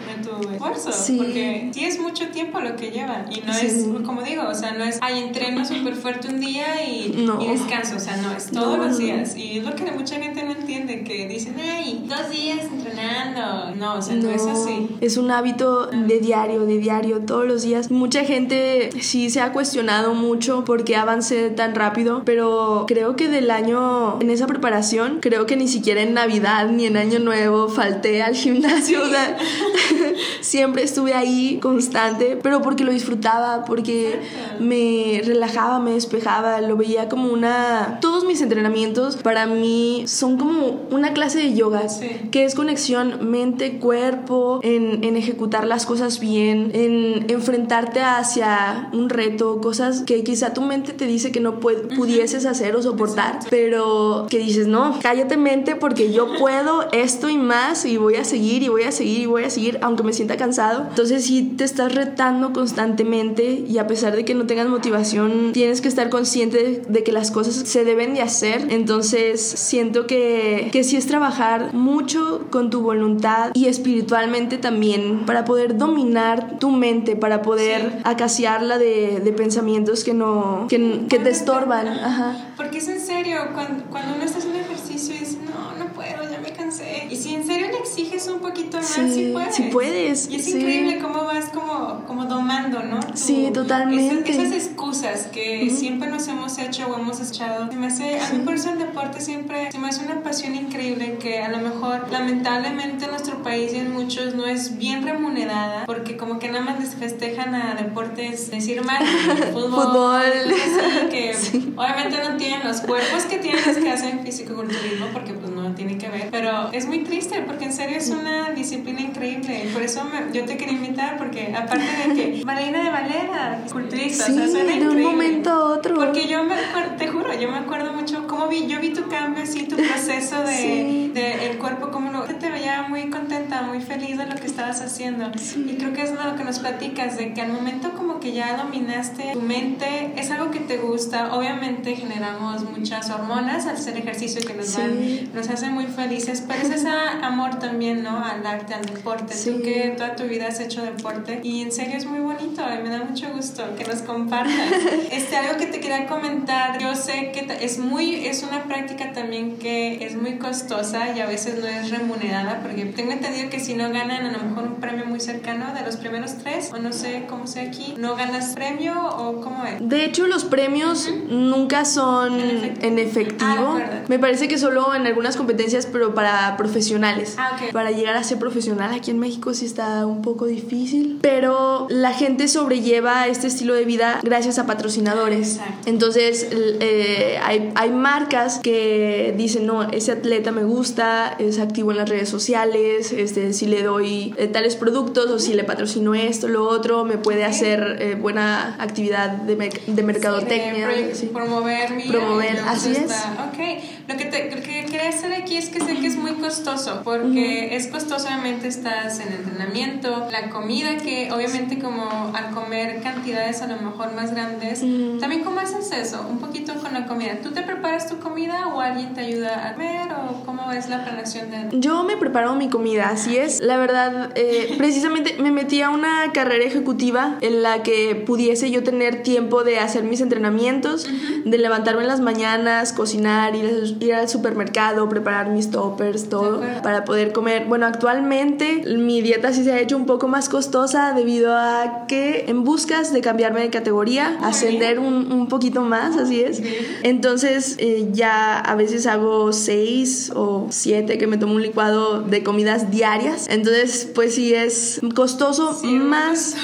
[0.76, 0.92] esfuerzo.
[1.04, 1.16] Sí.
[1.18, 3.24] Porque sí es mucho tiempo lo que lleva.
[3.30, 3.66] Y no Sí.
[3.66, 7.40] es, como digo, o sea, no es, ay, entreno súper fuerte un día y, No.
[7.42, 7.96] y descanso.
[7.96, 8.98] O sea, no, es todos No, los no.
[8.98, 9.36] días.
[9.36, 13.74] Y es lo que mucha gente no entiende, que dicen, ay, dos días entrenando.
[13.76, 14.88] No, o sea, no, es así.
[15.00, 17.90] Es un hábito de diario, de diario, todos los días.
[17.90, 23.28] Mucha gente sí se ha cuestionado mucho por qué avancé tan rápido, pero creo que
[23.28, 27.68] del año, en esa preparación, creo que ni siquiera en Navidad ni en Año Nuevo
[27.68, 29.02] falté al gimnasio.
[29.02, 29.36] O sea,
[30.58, 34.20] siempre estuve ahí constante, pero porque lo disfrutaba, porque
[34.58, 37.98] me relajaba, me despejaba, lo veía como una...
[38.00, 42.08] Todos mis entrenamientos para mí son como una clase de yoga, Sí.
[42.32, 49.60] que es conexión mente-cuerpo, en, en ejecutar las cosas bien, en enfrentarte hacia un reto,
[49.60, 54.38] cosas que quizá tu mente te dice que no pudieses hacer o soportar, pero que
[54.38, 58.68] dices, no, cállate mente porque yo puedo esto y más y voy a seguir y
[58.68, 60.86] voy a seguir y voy a seguir aunque me sienta cansado.
[60.88, 65.80] Entonces si te estás retando constantemente y a pesar de que no tengas motivación, tienes
[65.82, 68.68] que estar consciente de, de que las cosas se deben de hacer.
[68.70, 75.44] Entonces siento que, que sí es trabajar mucho con tu voluntad y espiritualmente también para
[75.44, 77.98] poder dominar tu mente, para poder Sí.
[78.04, 81.86] acaciarla de, de pensamientos que no que, que te estorban.
[81.88, 82.52] Ajá.
[82.56, 86.22] Porque es en serio, cuando, cuando uno está haciendo ejercicio y dice, no, no puedo,
[86.30, 87.06] ya me cansé.
[87.10, 89.54] Y si en serio le exiges un poquito más, Sí, sí, puedes.
[89.54, 90.52] sí puedes, Y es sí.
[90.56, 93.00] increíble cómo vas como, como domando, ¿no?
[93.00, 94.30] Tu- Sí, totalmente.
[94.30, 97.68] Esas, esas excusas que siempre nos hemos hecho o hemos echado.
[97.70, 100.54] Se me hace, a mí por eso el deporte siempre se me hace una pasión
[100.54, 105.02] increíble que a lo mejor lamentablemente en nuestro país y en muchos no es bien
[105.04, 109.04] remunerada porque como que nada más les festejan a deportes, decir mal,
[109.52, 110.22] fútbol, Fútbol.
[110.22, 111.34] así, que
[111.76, 115.98] obviamente no tienen los cuerpos que tienen los que hacen fisicoculturismo porque pues no tiene
[115.98, 120.04] que ver, pero es muy triste porque en serio es una disciplina increíble por eso
[120.04, 124.34] me- yo te quería invitar porque aparte de que bailarina de ballet, culturista, Sí, o
[124.36, 125.04] sea, suena de un increíble.
[125.04, 125.94] momento a otro.
[125.96, 128.90] Porque yo me acuerdo, te juro, yo me acuerdo mucho cómo cómo vi, yo vi
[128.90, 133.62] tu cambio, sí, tu proceso de, de el cuerpo, como lo, te veía muy contenta,
[133.62, 135.32] muy feliz de lo que estabas haciendo.
[135.56, 138.56] Y creo que es lo que nos platicas, de que al momento como que ya
[138.56, 141.34] dominaste tu mente, es algo que te gusta.
[141.34, 144.96] Obviamente generamos muchas hormonas al hacer ejercicio que nos, dan,
[145.34, 146.88] nos hace muy felices, pero es ese
[147.22, 148.24] amor también, ¿no?
[148.24, 149.34] Al arte, al deporte.
[149.44, 152.82] Tú que toda tu vida has hecho deporte y en serio es muy bonito y
[152.82, 154.54] me da mucho gusto que nos compartas.
[155.12, 159.58] este, algo que te quería comentar, yo sé que es muy, es una práctica también
[159.58, 163.74] que es muy costosa y a veces no es remunerada porque tengo entendido que si
[163.74, 166.92] no ganan a lo mejor un premio muy cercano de los primeros tres o no
[166.92, 169.76] sé cómo sea aquí, no ganas premio o cómo es.
[169.80, 173.78] De hecho los premios nunca son en, efectivo.
[173.78, 177.36] Ah, me parece que solo en algunas competencias pero para profesionales.
[177.38, 177.67] Ah, okay.
[177.72, 182.12] Para llegar a ser profesional aquí en México sí está un poco difícil, pero la
[182.12, 185.60] gente sobrelleva este estilo de vida gracias a patrocinadores.
[185.86, 191.98] Entonces eh, hay, hay marcas que dicen, no, ese atleta me gusta, es activo en
[191.98, 196.48] las redes sociales, este, si le doy eh, tales productos o si le patrocino esto,
[196.48, 200.88] lo otro, me puede hacer eh, buena actividad de, de mercadotecnia.
[201.32, 203.10] Promover mi Promover, así es.
[203.10, 206.32] Ok, lo que, te, lo que quería hacer aquí es que sé que es muy
[206.32, 213.02] costoso, porque es costoso, obviamente estás en entrenamiento, la comida que obviamente como al comer
[213.02, 214.80] cantidades a lo mejor más grandes,
[215.20, 217.38] también cómo haces eso, un poquito con la comida.
[217.42, 221.04] ¿Tú te preparas tu comida o alguien te ayuda a comer o cómo es la
[221.04, 221.78] planeación de...
[221.78, 223.60] Yo me preparo mi comida, así es.
[223.60, 228.82] La verdad, eh, precisamente me metí a una carrera ejecutiva en la que pudiese yo
[228.82, 231.06] tener tiempo de hacer mis entrenamientos,
[231.44, 237.04] de levantarme en las mañanas, cocinar, ir, ir al supermercado, preparar mis toppers, todo, para
[237.04, 237.66] poder comer.
[237.66, 242.46] Bueno, actualmente mi dieta sí se ha hecho un poco más costosa debido a que
[242.48, 246.62] en buscas de cambiarme de categoría, ascender un, un, poquito más, así es.
[247.02, 252.42] Entonces eh, ya a veces hago seis o siete que me tomo un licuado de
[252.42, 253.46] comidas diarias.
[253.48, 256.56] Entonces pues sí es costoso más,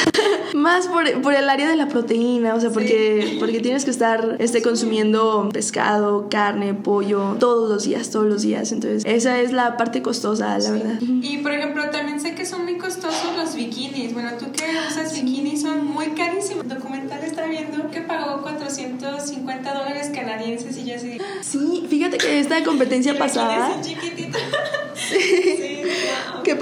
[0.54, 4.36] más por, por, el área de la proteína, o sea, porque, porque tienes que estar
[4.38, 8.72] este, consumiendo pescado, carne, pollo, todos los días, todos los días.
[8.72, 10.98] Entonces esa es la parte costosa, la verdad.
[11.00, 14.12] Y por ejemplo, también sé que son muy costosos los bikinis.
[14.12, 16.64] Bueno, tú que usas bikinis son muy carísimos.
[16.64, 21.18] El documental está viendo que pagó 450 dólares canadienses y ya así.
[21.42, 23.80] Sí, fíjate que esta competencia pasada.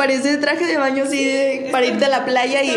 [0.01, 2.71] Parece traje de baño así de, para irte a la playa y.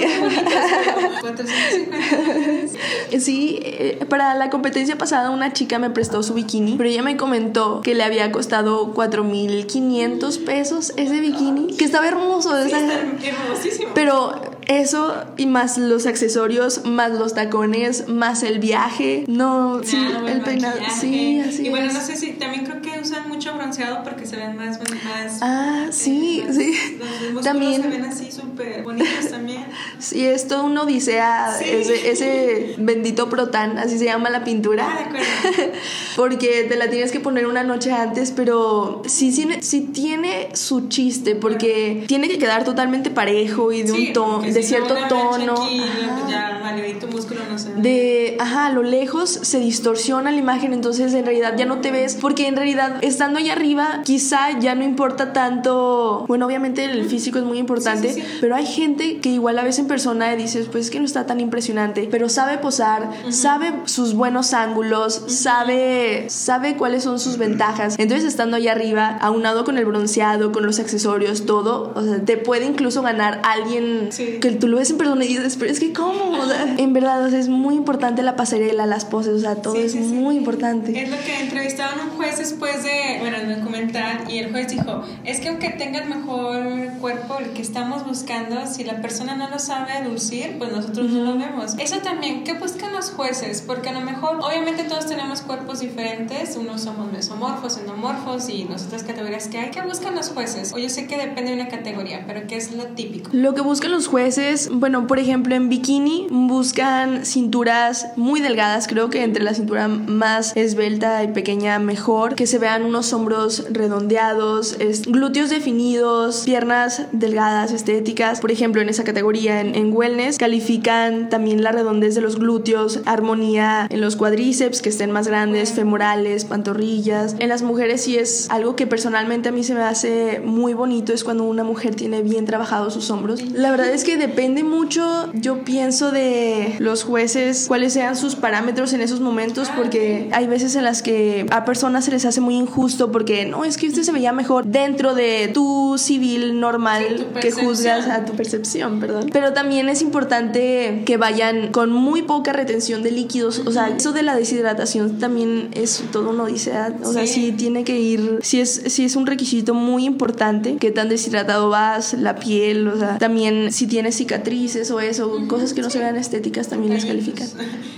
[3.17, 7.15] sí, eh, para la competencia pasada una chica me prestó su bikini, pero ella me
[7.15, 12.61] comentó que le había costado 4.500 pesos ese bikini, que estaba hermoso.
[12.61, 13.91] Sí, está hermosísimo.
[13.95, 19.25] Pero eso y más los accesorios, más los tacones, más el viaje.
[19.27, 19.97] No, sí,
[20.27, 20.77] el peinado.
[20.99, 24.37] Sí, así Y bueno, no sé si también creo que usan mucho bronceado porque se
[24.37, 24.79] ven más.
[24.79, 26.99] más ah, sí, eh, sí.
[27.33, 27.81] Los también.
[27.81, 29.65] se ven así súper bonitos también.
[29.99, 31.55] Sí, es todo una odisea.
[31.57, 31.65] Sí.
[31.65, 34.87] Ese, ese bendito protán, así se llama la pintura.
[34.89, 35.71] Ah, de acuerdo.
[36.15, 40.89] porque te la tienes que poner una noche antes, pero sí, sí, sí tiene su
[40.89, 44.95] chiste porque tiene que quedar totalmente parejo y de sí, un tono de si cierto
[44.99, 45.63] no, tono.
[45.63, 45.81] Aquí,
[46.29, 50.73] ya, vale, tu músculo no se de, ajá, a lo lejos se distorsiona la imagen,
[50.73, 54.75] entonces en realidad ya no te ves, porque en realidad estando allá arriba quizá ya
[54.75, 58.37] no importa tanto, bueno, obviamente el físico es muy importante, sí, sí, sí.
[58.41, 61.25] pero hay gente que igual a veces en persona dices, pues es que no está
[61.25, 63.31] tan impresionante, pero sabe posar, uh -huh.
[63.31, 65.29] sabe sus buenos ángulos, uh -huh.
[65.29, 70.65] sabe, sabe cuáles son sus ventajas, entonces estando allá arriba, aunado con el bronceado, con
[70.65, 74.09] los accesorios, todo, o sea, te puede incluso ganar alguien
[74.43, 76.91] que tú lo ves en persona y dices, pero es que cómo, o sea, en
[76.91, 79.93] verdad, o sea, es muy importante la pasarela, las poses, o sea, todo sí, es
[79.93, 81.01] sí, muy importante.
[81.01, 84.67] Es lo que entrevistaron a un juez después de, bueno, el documental, y el juez
[84.67, 86.61] dijo, es que aunque tenga el mejor
[86.99, 91.15] cuerpo, el que estamos buscando, si la persona no lo sabe lucir, pues nosotros uh
[91.15, 91.23] -huh.
[91.23, 91.75] no lo vemos.
[91.79, 93.63] Eso también, ¿qué buscan los jueces?
[93.65, 98.87] Porque a lo mejor, obviamente todos tenemos cuerpos diferentes, unos somos mesomorfos, endomorfos y las
[98.87, 99.71] otras categorías que hay.
[99.71, 100.73] ¿Qué buscan los jueces?
[100.73, 103.29] O yo sé que depende de una categoría, pero ¿qué es lo típico?
[103.31, 104.32] Lo que buscan los jueces,
[104.71, 110.55] bueno, por ejemplo, en bikini buscan cinturas muy delgadas, creo que entre la cintura más
[110.55, 118.41] esbelta y pequeña mejor, que se vean unos hombros redondeados, glúteos definidos, piernas delgadas, estéticas.
[118.41, 123.01] Por ejemplo, en esa categoría, en, en, wellness, califican también la redondez de los glúteos,
[123.05, 127.35] armonía en los cuadríceps, que estén más grandes, femorales, pantorrillas.
[127.39, 131.13] En las mujeres sí es algo que personalmente a mí se me hace muy bonito,
[131.13, 133.41] es cuando una mujer tiene bien trabajados sus hombros.
[133.51, 138.93] La verdad es que depende mucho, yo pienso, de los jueces cuáles sean sus parámetros
[138.93, 142.55] en esos momentos porque hay veces en las que a personas se les hace muy
[142.55, 147.51] injusto porque no, es que usted se veía mejor dentro de tu civil normal que
[147.51, 149.29] juzgas a tu percepción, perdón.
[149.33, 154.13] Pero también es importante que vayan con muy poca retención de líquidos, o sea, eso
[154.13, 156.71] de la deshidratación también es todo uno dice,
[157.03, 160.91] o sea, sí tiene que ir, si es, si es un requisito muy importante, que
[160.91, 165.81] tan deshidratado vas, la piel, o sea, también si tienes cicatrices o eso, cosas que
[165.81, 167.47] no se vean estéticas también las califican.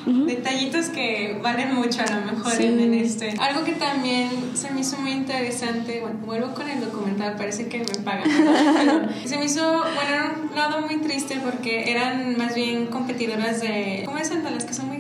[0.28, 3.36] Detallitos que valen mucho a lo mejor en, este.
[3.40, 7.80] Algo que también se me hizo muy interesante, bueno, vuelvo con el documental, parece que
[7.80, 8.30] me pagan,
[9.26, 9.64] se me hizo,
[9.96, 14.30] bueno, era un lado muy triste porque eran más bien competidoras de, ¿cómo es?
[14.30, 14.98] De las que son muy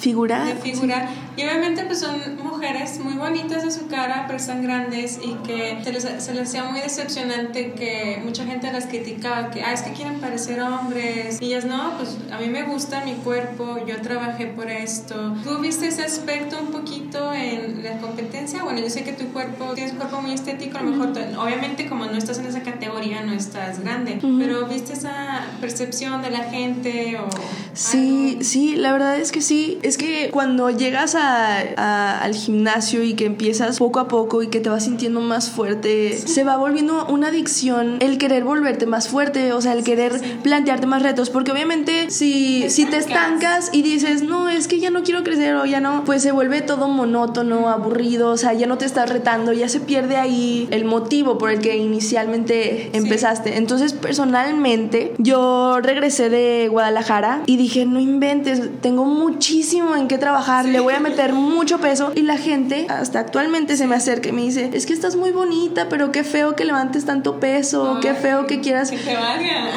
[0.00, 0.44] figura.
[0.44, 1.08] De figura.
[1.36, 5.78] Y obviamente pues son mujeres muy bonitas de su cara, pero están grandes y que
[5.82, 9.82] se les, se les hacía muy decepcionante que mucha gente las criticaba, que, ah, es
[9.82, 11.40] que quieren parecer hombres.
[11.40, 15.34] Y ellas, no, pues a mí me gusta mi cuerpo, yo trabajé por esto.
[15.44, 18.62] ¿Tú viste ese aspecto un poquito en la competencia?
[18.62, 21.88] Bueno, yo sé que tu cuerpo, tienes un cuerpo muy estético, a lo mejor, obviamente
[21.88, 26.44] como no estás en esa categoría, no estás grande, pero ¿viste esa percepción de la
[26.44, 27.28] gente o...
[27.72, 33.14] Sí, sí, la verdad es que sí es que cuando llegas a, al gimnasio y
[33.14, 37.06] que empiezas poco a poco y que te vas sintiendo más fuerte, se va volviendo
[37.06, 41.50] una adicción el querer volverte más fuerte, o sea, el querer plantearte más retos, porque
[41.50, 43.70] obviamente si te, si te estancas.
[43.72, 46.60] y dices, no, es que ya no quiero crecer o ya no, pues se vuelve
[46.60, 50.84] todo monótono, aburrido, o sea, ya no te estás retando, ya se pierde ahí el
[50.84, 53.56] motivo por el que inicialmente empezaste.
[53.56, 60.64] Entonces, personalmente, yo regresé de Guadalajara y dije, no inventes, tengo muchísimo en qué trabajar,
[60.64, 62.12] le voy a meter mucho peso.
[62.14, 65.30] Y la gente hasta actualmente se me acerca y me dice, es que estás muy
[65.30, 68.90] bonita, pero qué feo que levantes tanto peso, qué feo que quieras...
[68.90, 69.70] Que te valga.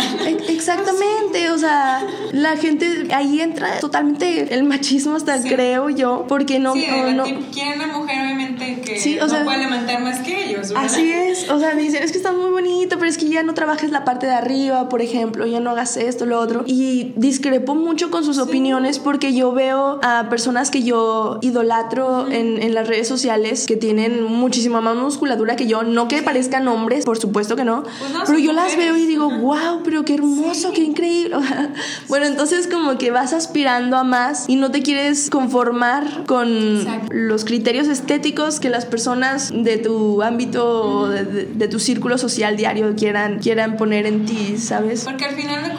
[0.48, 6.74] Exactamente, o sea, la gente ahí entra totalmente el machismo hasta creo yo, porque no...
[6.74, 10.74] Sí, no, quieren una mujer obviamente que no puede levantar más que ellos.
[10.76, 13.54] Así es, o sea, dicen, es que estás muy bonita, pero es que ya no
[13.54, 16.64] trabajes la parte de arriba, por ejemplo, ya no hagas esto, lo otro.
[16.66, 22.62] Y discrepo mucho con sus opiniones porque yo veo a personas que yo idolatro en,
[22.62, 25.84] en, las redes sociales que tienen muchísima más musculatura que yo.
[25.84, 27.84] No que parezcan hombres, por supuesto que no.
[27.84, 31.36] Pues pero yo las veo y digo, wow, pero qué hermoso, qué increíble.
[32.08, 37.46] bueno, entonces como que vas aspirando a más y no te quieres conformar con los
[37.46, 43.40] criterios estéticos que las personas de tu ámbito de, de, tu círculo social diario quieran,
[43.40, 45.04] quieran poner en ti, ¿sabes?
[45.04, 45.76] Porque al final de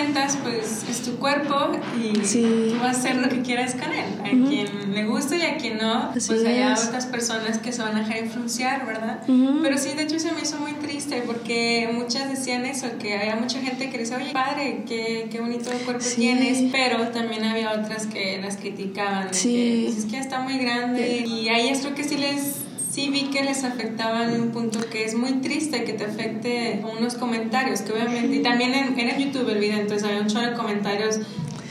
[0.00, 4.06] cuentas, pues es tu cuerpo y tú vas a hacer lo que quieras con él.
[4.20, 7.96] A quien le guste y a quien no, pues hay otras personas que se van
[7.96, 9.22] a dejar influenciar, ¿verdad?
[9.62, 13.36] Pero sí, de hecho se me hizo muy triste porque muchas decían eso, que había
[13.36, 18.06] mucha gente que decía, oye, padre, qué, qué bonito cuerpo tienes, pero también había otras
[18.06, 21.94] que las criticaban, de que, pues, es que está muy grande y ahí es lo
[21.94, 25.92] que sí les sí vi que les afectaban un punto que es muy triste que
[25.92, 30.06] te afecte unos comentarios, que obviamente, y también en, en el YouTube el video, entonces
[30.06, 31.20] había un chorro de comentarios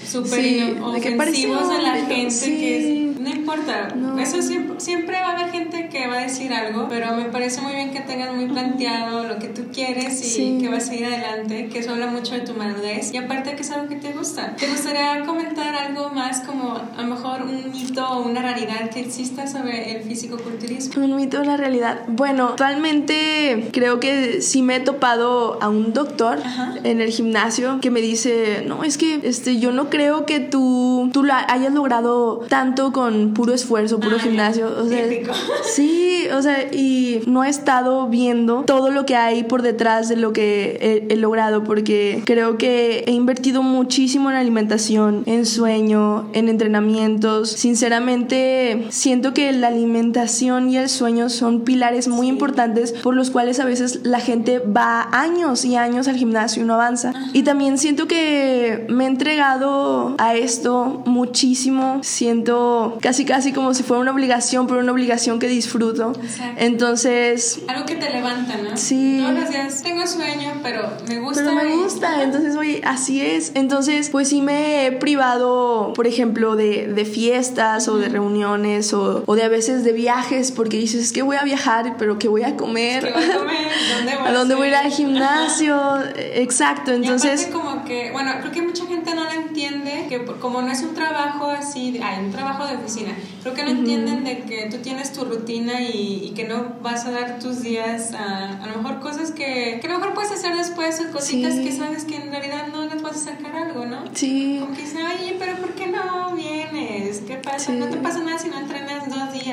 [0.10, 3.94] súper ofensivos a la gente que no importa.
[4.20, 7.62] Eso siempre, siempre va a haber gente que va a decir algo pero me parece
[7.62, 11.06] muy bien que tengas muy planteado lo que tú quieres y que vas a ir
[11.06, 13.14] adelante que eso habla mucho de tu madurez.
[13.14, 14.56] Y aparte que es algo que te gusta.
[14.56, 19.02] ¿te gustaría comentar algo más como a lo mejor un mito o una realidad que
[19.02, 21.04] exista sobre el físico-culturismo?
[21.04, 22.02] Un mito o una realidad.
[22.08, 26.40] Bueno actualmente creo que sí me he topado a un doctor
[26.84, 30.40] en el gimnasio que me dice no es que este yo no creo creo que
[30.40, 34.68] tú, tú la hayas logrado tanto con puro esfuerzo, puro gimnasio.
[34.68, 35.06] O sea,
[35.64, 40.18] sí, o sea, y no he estado viendo todo lo que hay por detrás de
[40.18, 46.50] lo que he, logrado, porque creo que he invertido muchísimo en alimentación, en sueño, en
[46.50, 47.52] entrenamientos.
[47.52, 53.62] Sinceramente, siento que la alimentación y el sueño son pilares muy importantes por los cuales
[53.62, 57.14] a veces la gente va años y años al gimnasio y no avanza.
[57.32, 62.00] Y también siento que me he entregado a esto muchísimo.
[62.04, 66.14] Siento casi casi como si fuera una obligación, pero una obligación que disfruto.
[66.58, 67.62] Entonces...
[67.68, 68.76] Algo que te levanta, ¿no?
[68.76, 69.20] Sí.
[69.22, 71.44] Todos los días tengo sueño, pero me gusta.
[71.44, 73.52] Pero me gusta, entonces, oye, así es.
[73.54, 79.24] Entonces, pues sí me he privado, por ejemplo, de, de fiestas o de reuniones o,
[79.28, 82.30] o, de a veces de viajes, porque dices, es que voy a viajar, pero ¿qué
[82.30, 83.04] voy a comer?
[83.06, 83.68] ¿Qué voy a comer?
[83.96, 86.00] ¿Dónde voy a, dónde voy a ir al gimnasio?
[86.16, 87.48] Exacto, entonces...
[87.48, 90.82] Y como que, bueno, creo que mucha gente no lo entiende que como no es
[90.82, 94.78] un trabajo así, hay un trabajo de oficina, creo que no entienden de que tú
[94.78, 99.00] tienes tu rutina y, que no vas a dar tus días a a lo mejor
[99.02, 102.68] cosas que, que a lo mejor puedes hacer después, cositas que sabes que en realidad
[102.72, 104.04] no les va vas a sacar algo, ¿no?
[104.14, 104.58] Sí.
[104.60, 107.22] Como que dicen, oye, pero ¿por qué no vienes?
[107.22, 107.72] ¿Qué pasa?
[107.72, 107.72] Sí.
[107.74, 108.79] No te pasa nada si no entrenas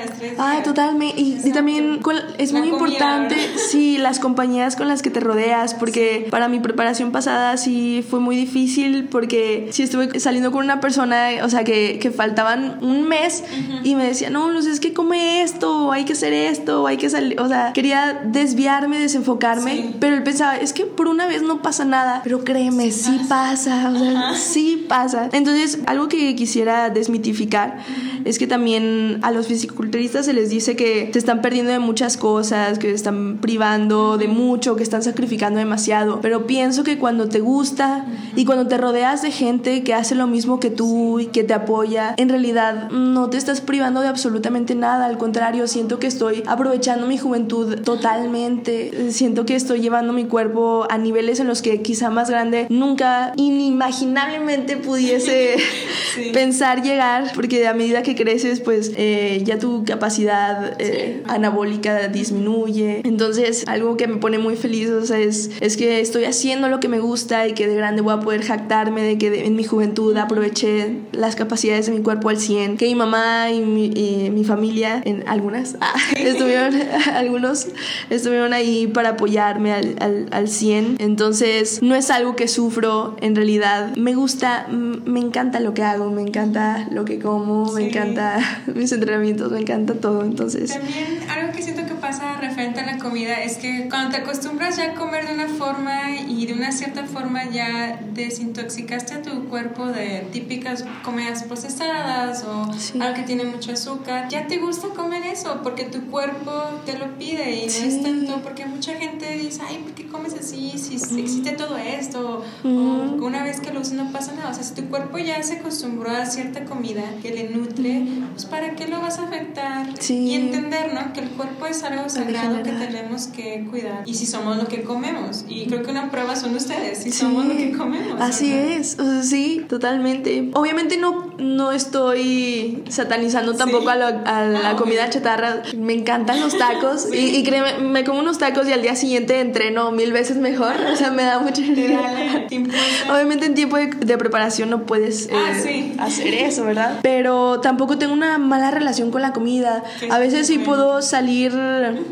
[0.03, 0.35] días, tres.
[0.39, 1.21] Ay, totalmente.
[1.21, 3.61] Y, y también con- es La muy comida, importante, ¿verdad?
[3.71, 8.21] sí, las compañías con las que te rodeas, porque para mi preparación pasada sí fue
[8.21, 13.09] muy difícil, porque sí estuve saliendo con una persona, o sea, que, que faltaban un
[13.09, 13.45] mes
[13.85, 17.11] y me decía, no, Luz, es que come esto, hay que hacer esto, hay que
[17.11, 19.97] salir, o sea, quería desviarme, desenfocarme, Sí.
[20.01, 23.91] pero él pensaba, es que por una vez no pasa nada, pero créeme, sí, pasa,
[23.95, 25.29] o sea, sí pasa.
[25.33, 27.79] Entonces, algo que quisiera desmitificar
[28.27, 32.17] es que también a los fisiculturistas se les dice que se están perdiendo de muchas
[32.17, 37.29] cosas, que se están privando de mucho, que están sacrificando demasiado, pero pienso que cuando
[37.29, 38.05] te gusta
[38.35, 41.55] y cuando te rodeas de gente que hace lo mismo que tú y que te
[41.55, 46.43] apoya, en realidad no te estás privando de absolutamente nada, al contrario, siento que estoy
[46.47, 51.83] aprovechando mi juventud totalmente, siento que estoy llevando mi cuerpo a niveles en los que
[51.83, 55.57] quizá más grande nunca inimaginablemente pudiese
[56.15, 56.31] Sí.
[56.33, 63.03] pensar llegar, porque a medida que creces, pues eh, ya tu capacidad eh, anabólica disminuye.
[63.05, 66.81] Entonces, algo que me pone muy feliz o sea, es, es que estoy haciendo lo
[66.81, 69.55] que me gusta y que de grande voy a poder jactarme de que de- en
[69.57, 73.87] mi juventud aproveché las capacidades de mi cuerpo al 100, que mi mamá y mi,
[73.87, 76.75] y mi familia, en algunas, ah, estuvieron,
[77.15, 77.69] algunos
[78.11, 80.97] estuvieron ahí para apoyarme al, al, al 100.
[80.99, 86.11] Entonces, no es algo que sufro, en realidad me gusta, me encanta lo que hago,
[86.11, 87.91] me encanta lo que como, me Sí.
[88.13, 90.23] Encanta mis entrenamientos, me encanta todo.
[90.25, 94.19] Entonces, También algo que siento que pasa referente a la comida es que cuando te
[94.23, 99.23] acostumbras ya a comer de una forma y de una cierta forma ya desintoxicaste a
[99.23, 102.99] tu cuerpo de típicas comidas procesadas o Sí.
[103.01, 106.53] algo que tiene mucho azúcar, ya te gusta comer eso porque tu cuerpo
[106.85, 107.87] te lo pide y no Sí.
[107.89, 109.16] es tanto porque mucha gente
[109.47, 110.73] dice, ay, ¿por qué comes así?
[110.77, 114.51] Si existe todo esto o una vez que lo usas no pasa nada.
[114.51, 118.45] O sea, si tu cuerpo ya se acostumbró a cierta comida que le nutre, pues
[118.45, 119.87] ¿para qué lo vas a afectar?
[119.99, 120.15] Sí.
[120.15, 121.13] Y entender, ¿no?
[121.13, 124.03] Que el cuerpo es algo sagrado que tenemos que cuidar.
[124.07, 125.45] Y si somos lo que comemos.
[125.49, 128.21] Y creo que una prueba son ustedes, si somos lo que comemos.
[128.21, 130.51] Así es, o sea, sí, totalmente.
[130.55, 133.89] Obviamente no, no estoy satanizando tampoco Sí.
[133.91, 135.63] a, lo- a la Ah, comida chatarra.
[135.77, 139.41] Me encantan los tacos y, y créeme, me como unos tacos y al día siguiente
[139.41, 140.75] entreno mil veces mejor.
[140.93, 142.47] O sea, me da mucha energía.
[143.13, 145.93] Obviamente en tiempo de, de preparación no puedes Ah, eh, sí.
[145.99, 147.01] hacer eso, ¿verdad?
[147.03, 149.85] Pero tampoco tengo una mala relación con la comida.
[150.11, 151.53] A veces sí puedo salir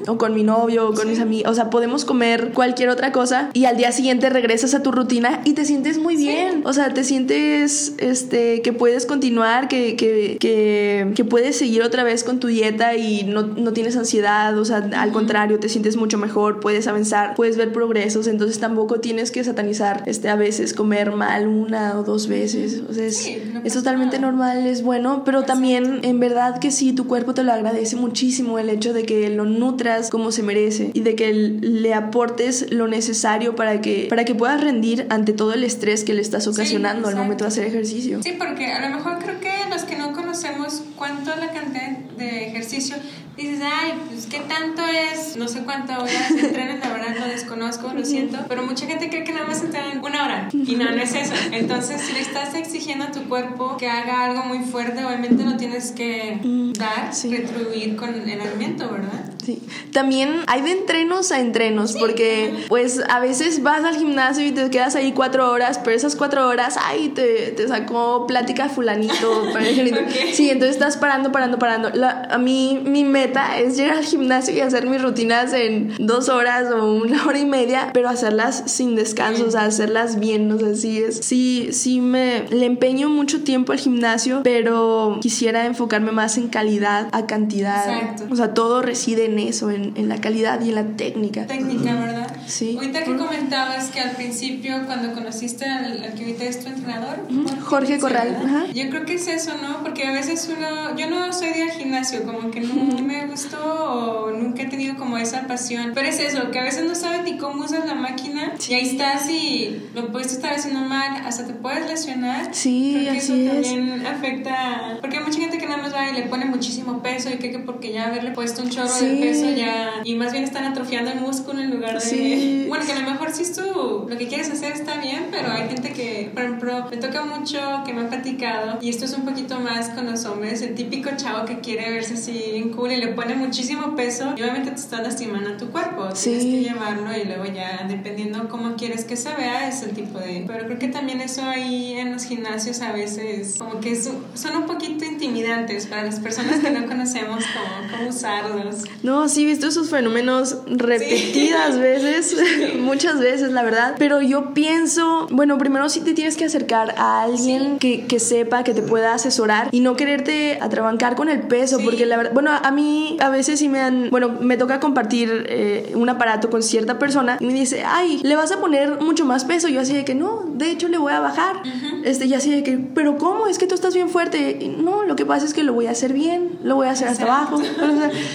[0.07, 3.51] o con mi novio o con mis amigos, o sea, podemos comer cualquier otra cosa
[3.53, 6.63] y al día siguiente regresas a tu rutina y te sientes muy bien.
[6.65, 12.03] O sea, te sientes este que puedes continuar, que, que, que, que puedes seguir otra
[12.03, 15.97] vez con tu dieta y no, no tienes ansiedad, o sea, al contrario, te sientes
[15.97, 20.75] mucho mejor, puedes avanzar, puedes ver progresos, entonces tampoco tienes que satanizar este a veces
[20.75, 22.83] comer mal una o dos veces.
[22.89, 24.33] O sea, es, Sí, no es totalmente nada.
[24.33, 28.59] normal, es bueno, pero también en verdad que sí, tu cuerpo te lo agradece muchísimo
[28.59, 32.89] el hecho de que lo nutras como se merece y de que le aportes lo
[32.89, 37.07] necesario para que, para que puedas rendir ante todo el estrés que le estás ocasionando
[37.07, 37.23] al exacto.
[37.23, 38.21] momento de hacer ejercicio.
[38.23, 41.97] Sí, porque a lo mejor creo que los que no conocemos cuánto es la cantidad
[42.17, 42.97] de ejercicio,
[43.37, 47.93] dices, ay, pues qué tanto es, no sé cuántas horas entrenan, la verdad lo desconozco,
[47.95, 51.01] lo siento, pero mucha gente cree que nada más entrenan una hora y no, no
[51.03, 51.35] es eso.
[51.53, 55.57] Entonces, si le estás exigiendo a tu cuerpo que haga algo muy fuerte, obviamente lo
[55.57, 56.41] tienes que
[56.79, 57.37] dar, sí.
[57.37, 59.31] retribuir con el alimento, ¿verdad?
[59.45, 59.63] Sí.
[59.93, 64.71] También hay de entrenos a entrenos, porque pues a veces vas al gimnasio y te
[64.71, 69.45] quedas ahí cuatro horas, pero esas cuatro horas, ay, te, te sacó plática fulanito.
[69.53, 69.99] fulanito.
[70.33, 71.91] Sí, entonces estás parando, parando, parando.
[71.91, 76.29] La- a mí mi meta es llegar al gimnasio y hacer mis rutinas en dos
[76.29, 80.59] horas o una hora y media, pero hacerlas sin descanso, o sea, hacerlas bien, o
[80.59, 86.13] sea, sí es, sí, sí me, le empeño mucho tiempo al gimnasio, pero quisiera enfocarme
[86.13, 87.89] más en calidad a cantidad.
[87.93, 88.25] Exacto.
[88.31, 91.47] O sea, todo reside en eso, en, en la calidad y en la técnica.
[91.47, 92.37] Técnica, ¿verdad?
[92.47, 92.75] Sí.
[92.77, 97.19] Ahorita que comentabas que al principio, cuando conociste al, al que ahorita es tu entrenador,
[97.63, 98.65] Jorge Corral, ajá.
[98.75, 99.83] Yo creo que es eso, ¿no?
[99.83, 103.27] Porque a veces uno, yo no soy de ir al gimnasio, como que no me
[103.27, 105.93] gustó o nunca he tenido como esa pasión.
[105.95, 108.89] Pero es eso, que a veces no sabes ni cómo usas la máquina y ahí
[108.91, 112.55] estás y lo puedes estar haciendo mal, hasta te puedes lesionar.
[112.55, 113.67] Sí, Creo que así eso es.
[113.69, 117.29] también afecta, porque hay mucha gente que nada más va y le pone muchísimo peso
[117.31, 119.19] y cree que porque ya haberle puesto un chorro de Sí.
[119.21, 122.01] peso ya, y más bien están atrofiando el músculo en lugar de...
[122.01, 122.65] Sí, Sí.
[122.69, 125.51] Bueno, que a lo mejor si es tú lo que quieres hacer está bien, pero
[125.53, 129.13] hay gente que, por ejemplo, me toca mucho que me han platicado, y esto es
[129.13, 132.93] un poquito más con los hombres, el típico chavo que quiere verse así en cool
[132.93, 136.09] y le pone muchísimo peso y obviamente te está lastimando tu cuerpo.
[136.15, 136.31] Sí.
[136.31, 140.19] Tienes que llevarlo y luego ya, dependiendo cómo quieres que se vea, es el tipo
[140.19, 140.45] de...
[140.47, 144.57] Pero creo que también eso ahí en los gimnasios a veces como que es- son
[144.57, 148.85] un poquito intimidantes para las personas que no conocemos cómo, cómo usarlos.
[149.03, 152.37] No, sí, he visto esos fenómenos repetidas veces,
[152.79, 153.95] muchas veces, la verdad.
[153.99, 158.65] Pero yo pienso, bueno, primero sí te tienes que acercar a alguien que, que sepa,
[158.65, 161.85] que te pueda asesorar y no quererte atrabancar con el peso, Sí.
[161.85, 165.47] porque la verdad, bueno, a mí a veces sí me han, bueno, me toca compartir
[165.49, 169.25] eh, un aparato con cierta persona y me dice, ay, le vas a poner mucho
[169.25, 169.69] más peso.
[169.69, 171.57] Yo así de que no, de hecho le voy a bajar.
[172.05, 173.47] Este, y así de que, pero ¿cómo?
[173.47, 174.59] Es que tú estás bien fuerte.
[174.61, 176.91] Y, no, lo que pasa es que lo voy a hacer bien, lo voy a
[176.93, 177.61] hacer hasta abajo.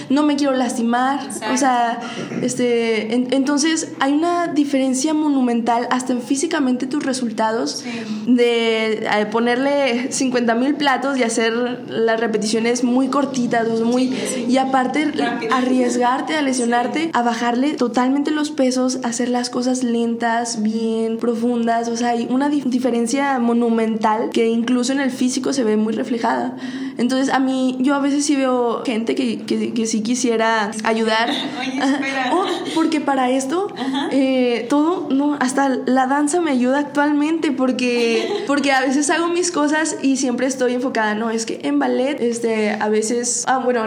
[0.08, 1.20] No me quiero lastimar.
[1.24, 1.54] Exacto.
[1.54, 2.00] O sea,
[2.42, 7.90] este, en- entonces hay una diferencia monumental hasta en físicamente tus resultados Sí.
[8.26, 14.12] de eh, ponerle 50 mil platos y hacer las repeticiones muy cortitas, muy,
[14.48, 15.12] y aparte
[15.50, 21.96] arriesgarte a lesionarte, a bajarle totalmente los pesos, hacer las cosas lentas, bien profundas, o
[21.96, 26.56] sea, hay una dif- diferencia monumental que incluso en el físico se ve muy reflejada.
[27.00, 31.30] Entonces a mí, yo a veces sí veo gente que, que, que sí quisiera ayudar.
[31.60, 32.30] Oye, espera.
[32.34, 32.44] Oh,
[32.74, 33.68] porque para esto,
[34.10, 39.50] eh, todo, no, hasta la danza me ayuda actualmente porque, porque a veces hago mis
[39.50, 43.84] cosas y siempre estoy enfocada, no, es que en ballet, este, a veces, ah, bueno,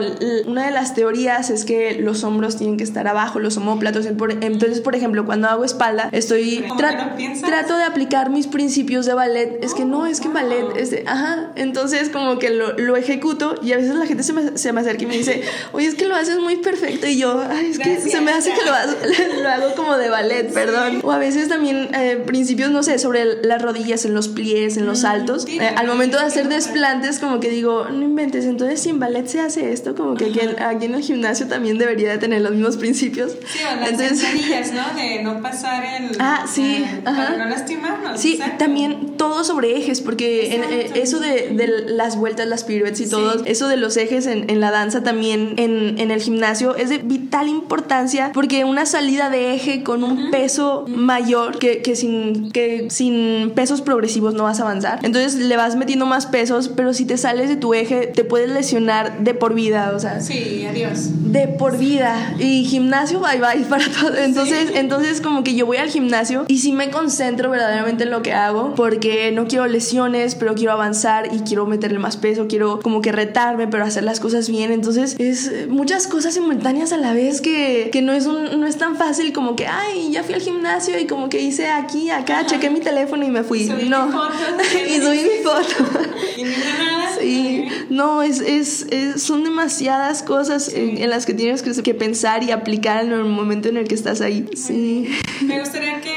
[0.48, 4.82] una de las teorías es que los hombros tienen que estar abajo, los homóplatos, entonces,
[4.82, 9.60] por ejemplo, cuando hago espalda, estoy, ¿Cómo tra- trato de aplicar mis principios de ballet,
[9.64, 13.56] es que no, es que en ballet, este, ajá, entonces como que lo, lo ejecuto
[13.62, 15.96] y a veces la gente se me, se me acerca y me dice, oye, es
[15.96, 18.12] que lo haces muy perfecto y yo, ay, es que Gracias.
[18.12, 18.96] se me hace que lo, hago-
[19.44, 21.00] lo hago como de ballet, perdón.
[21.04, 24.86] O a veces también eh, principios, no sé, sobre las rodillas, en los pliés, en
[24.86, 25.46] los saltos.
[25.48, 29.28] Eh, al momento de hacer desplantes, como que digo, no inventes, entonces si en ballet
[29.28, 32.52] se hace esto, como que aquí aquí en el gimnasio también debería de tener los
[32.54, 33.34] mismos principios.
[33.46, 34.96] Sí, o las sentadillas, ¿no?
[35.00, 36.16] De no pasar el...
[36.20, 37.02] Ah, sí, eh.
[37.04, 38.20] Para no lastimarnos.
[38.20, 38.58] Sí, exacto.
[38.58, 43.10] también todo sobre ejes, porque en- eh, eso de, de las vueltas, las piruetas y
[43.10, 46.90] todo, eso de los ejes en, en la danza también en, en el gimnasio es
[46.90, 52.52] de vital importancia, porque una salida de eje con un peso mayor que, que sin,
[52.52, 55.00] que sin pesos progresivos no vas a avanzar.
[55.04, 58.50] Entonces le vas metiendo más pesos, pero si te sales de tu eje te puedes
[58.52, 60.22] lesionar de por vida, o sea.
[60.22, 61.10] Sí, adiós.
[61.32, 62.36] de por vida.
[62.40, 64.16] Y gimnasio bye bye para todo.
[64.16, 68.22] Entonces entonces como que yo voy al gimnasio y sí me concentro verdaderamente en lo
[68.22, 72.73] que hago porque no quiero lesiones pero quiero avanzar y quiero meterle más peso quiero
[72.80, 77.14] como que retarme pero hacer las cosas bien entonces es muchas cosas simultáneas a la
[77.14, 80.34] vez que, que no es un, no es tan fácil como que ay ya fui
[80.36, 83.90] al gimnasio y como que hice aquí acá chequé mi teléfono y me fui Subí
[83.90, 84.34] no mi foto.
[84.90, 86.00] y subí mi foto
[86.38, 87.10] Y nada.
[87.20, 91.94] Sí, no, es, es, es- son demasiadas cosas en, en las que tienes que, que
[91.94, 94.46] pensar y aplicar en el momento en el que estás ahí.
[94.56, 95.08] Sí.
[95.42, 96.13] Me gustaría que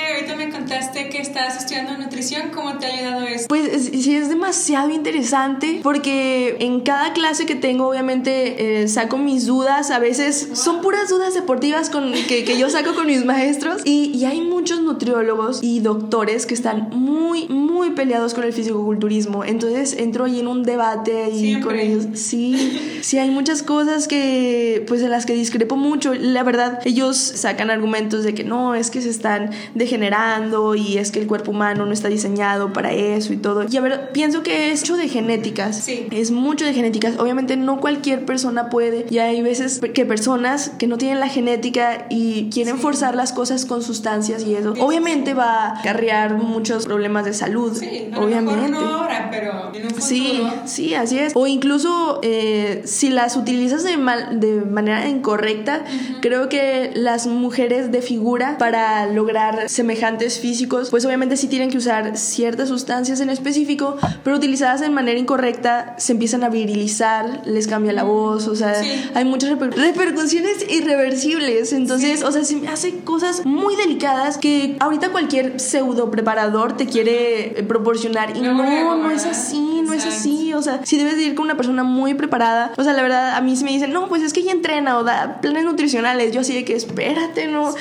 [1.36, 2.50] estás estudiando nutrición.
[2.54, 3.48] ¿Cómo te ha ayudado esto?
[3.48, 9.18] Pues es- sí es demasiado interesante porque en cada clase que tengo obviamente eh, saco
[9.18, 13.24] mis dudas, a veces son puras dudas deportivas con, que, que yo saco con mis
[13.24, 18.52] maestros y, y hay muchos nutriólogos y doctores que están muy, muy peleados con el
[18.52, 21.66] fisicoculturismo, entonces entro ahí en un debate ahí Siempre.
[21.68, 22.06] con ellos.
[22.14, 27.16] Sí, sí hay muchas cosas que pues en las que discrepo mucho, la verdad ellos
[27.16, 31.50] sacan argumentos de que no, es que se están degenerando y es que el cuerpo
[31.50, 33.64] humano no está diseñado para eso y todo.
[33.70, 35.76] Y a ver, pienso que es mucho de genéticas.
[35.76, 36.06] Sí.
[36.10, 37.18] Es mucho de genéticas.
[37.18, 39.06] Obviamente no cualquier persona puede.
[39.10, 42.82] Y hay veces que personas que no tienen la genética y quieren Sí.
[42.82, 44.74] forzar las cosas con sustancias y eso.
[44.78, 47.76] Obviamente va a acarrear muchos problemas de salud.
[47.76, 48.68] Sí, lo obviamente.
[48.68, 50.06] no ahora, pero en un futuro.
[50.06, 51.32] Sí, sí, así es.
[51.34, 55.84] O incluso eh, si las utilizas de, mal- de manera incorrecta,
[56.20, 61.78] creo que las mujeres de figura para lograr semejantes físicos, pues obviamente sí tienen que
[61.78, 67.66] usar ciertas sustancias en específico, pero utilizadas de manera incorrecta se empiezan a virilizar, les
[67.66, 68.90] cambia la voz, o sea, Sí.
[69.14, 71.72] hay muchas reper- repercusiones irreversibles.
[71.72, 76.86] Entonces, o sea, se me hace cosas muy delicadas que ahorita cualquier pseudo preparador te
[76.86, 80.52] quiere eh, proporcionar y no, no es así, no es así.
[80.52, 82.72] o sea, si debes de ir con una persona muy preparada.
[82.76, 84.98] O sea, la verdad, a mí si me dicen, no, pues es que ella entrena
[84.98, 87.74] o da planes nutricionales, yo así de que espérate, no.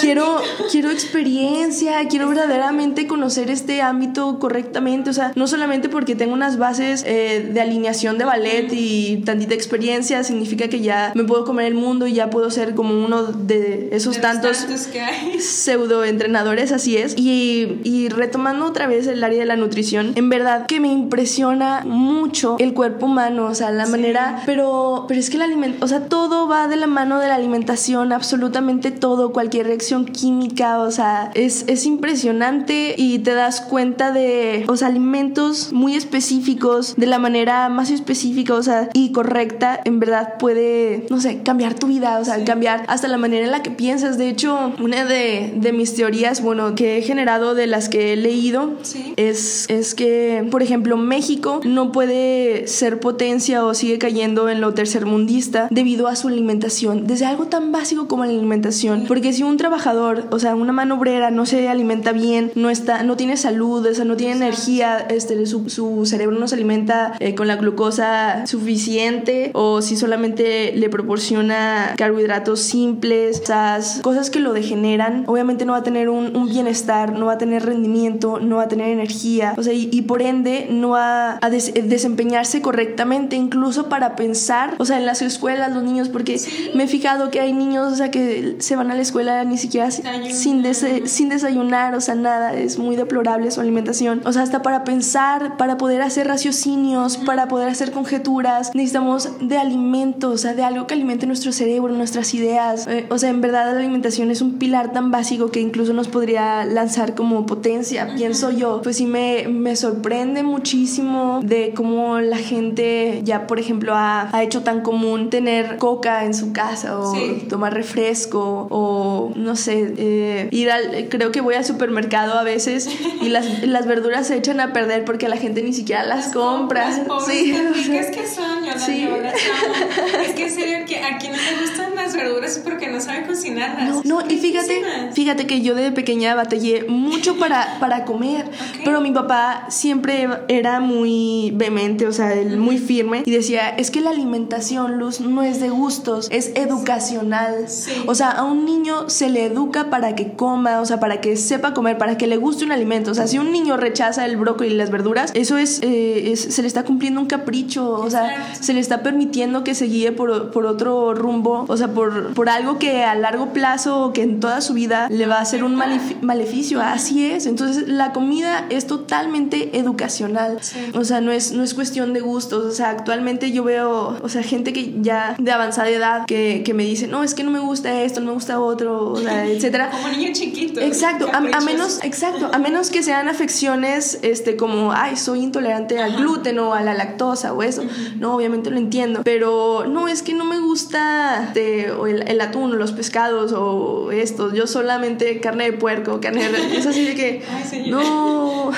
[0.00, 0.40] Quiero,
[0.70, 5.10] quiero experiencia, quiero verdaderamente conocer este ámbito correctamente.
[5.10, 9.54] O sea, no solamente porque tengo unas bases eh, de alineación de ballet y tantita
[9.54, 13.24] experiencia, significa que ya me puedo comer el mundo y ya puedo ser como uno
[13.24, 14.66] de esos tantos,
[15.38, 17.14] pseudo entrenadores, así es.
[17.16, 21.49] Y, y retomando otra vez el área de la nutrición, en verdad que me impresiona
[21.86, 25.88] mucho el cuerpo humano, o sea, la manera, pero, pero es que el alimento, o
[25.88, 30.90] sea, todo va de la mano de la alimentación, absolutamente todo, cualquier reacción química, o
[30.90, 37.06] sea, es, es impresionante y te das cuenta de, o sea, alimentos muy específicos, de
[37.06, 41.86] la manera más específica, o sea, y correcta, en verdad puede, no sé, cambiar tu
[41.86, 44.18] vida, o sea, cambiar hasta la manera en la que piensas.
[44.18, 48.16] De hecho, una de, de mis teorías, bueno, que he generado de las que he
[48.16, 48.72] leído,
[49.16, 54.74] es, es que, por ejemplo, México no puede ser potencia o sigue cayendo en lo
[54.74, 59.04] tercermundista debido a su alimentación, desde algo tan básico como la alimentación.
[59.06, 63.02] Porque si un trabajador, o sea, una mano obrera no se alimenta bien, no está,
[63.02, 67.14] no tiene salud, o sea, no tiene energía, este, su, su cerebro no se alimenta
[67.20, 74.40] eh, con la glucosa suficiente, o si solamente le proporciona carbohidratos simples, esas cosas que
[74.40, 78.38] lo degeneran, obviamente no va a tener un, un bienestar, no va a tener rendimiento,
[78.40, 83.36] no va a tener energía, o sea, y, por ende no va a desempeñarse correctamente,
[83.36, 86.40] incluso para pensar, o sea, en las escuelas, los niños, porque
[86.74, 89.58] me he fijado que hay niños, o sea, que se van a la escuela ni
[89.58, 94.62] siquiera sin, sin desayunar, o sea, nada, es muy deplorable su alimentación, o sea, hasta
[94.62, 100.54] para pensar, para poder hacer raciocinios, para poder hacer conjeturas, necesitamos de alimentos, o sea,
[100.54, 104.30] de algo que alimente nuestro cerebro, nuestras ideas, eh, o sea, en verdad la alimentación
[104.30, 108.96] es un pilar tan básico que incluso nos podría lanzar como potencia, pienso yo, pues
[108.96, 114.62] sí me, me sorprende muchísimo de cómo la gente ya, por ejemplo, ha, ha hecho
[114.62, 117.14] tan común tener coca en su casa o
[117.48, 122.88] tomar refresco o no sé, eh, ir al, creo que voy al supermercado a veces
[123.20, 126.92] y las, las, verduras se echan a perder porque la gente ni siquiera las, compra.
[127.26, 127.54] sí,
[127.92, 129.08] es que son, yo sí.
[130.26, 133.26] Es que en serio, que a quien no le gustan las verduras porque no sabe
[133.26, 134.04] cocinarlas.
[134.04, 138.46] No, y fíjate, fíjate que yo de pequeña batallé mucho para, para comer,
[138.84, 141.09] pero mi papá siempre era muy
[141.54, 145.70] vehemente, o sea, muy firme y decía, es que la alimentación, Luz, no es de
[145.70, 147.66] gustos, es educacional.
[148.06, 151.36] O sea, a un niño se le educa para que coma, o sea, para que
[151.36, 153.10] sepa comer, para que le guste un alimento.
[153.10, 156.62] O sea, si un niño rechaza el brócoli y las verduras, eso es, eh, se
[156.62, 160.50] le está cumpliendo un capricho, o sea, se le está permitiendo que se guíe por,
[160.50, 164.40] por otro rumbo, o sea, por, por algo que a largo plazo o que en
[164.40, 165.74] toda su vida le va a hacer un
[166.20, 166.80] maleficio.
[166.80, 167.46] Así es.
[167.46, 170.58] Entonces, la comida es totalmente educacional.
[171.00, 172.66] O sea, no es, no es cuestión de gustos.
[172.66, 176.74] O sea, actualmente yo veo, o sea, gente que ya de avanzada edad que, que
[176.74, 179.46] me dice, no, es que no me gusta esto, no me gusta otro, o sea,
[179.50, 179.90] etcétera.
[179.90, 180.78] Como niño chiquito.
[180.78, 186.16] Exacto, a, menos, exacto, a menos que sean afecciones, este, como, ay, soy intolerante al
[186.16, 187.82] gluten o a la lactosa o eso.
[188.18, 192.72] No, obviamente lo entiendo, pero no, es que no me gusta de, o el, atún
[192.72, 194.52] o los pescados o esto.
[194.52, 196.76] Yo solamente carne de puerco, carne de...
[196.76, 197.42] Es así de que,
[197.86, 198.70] no,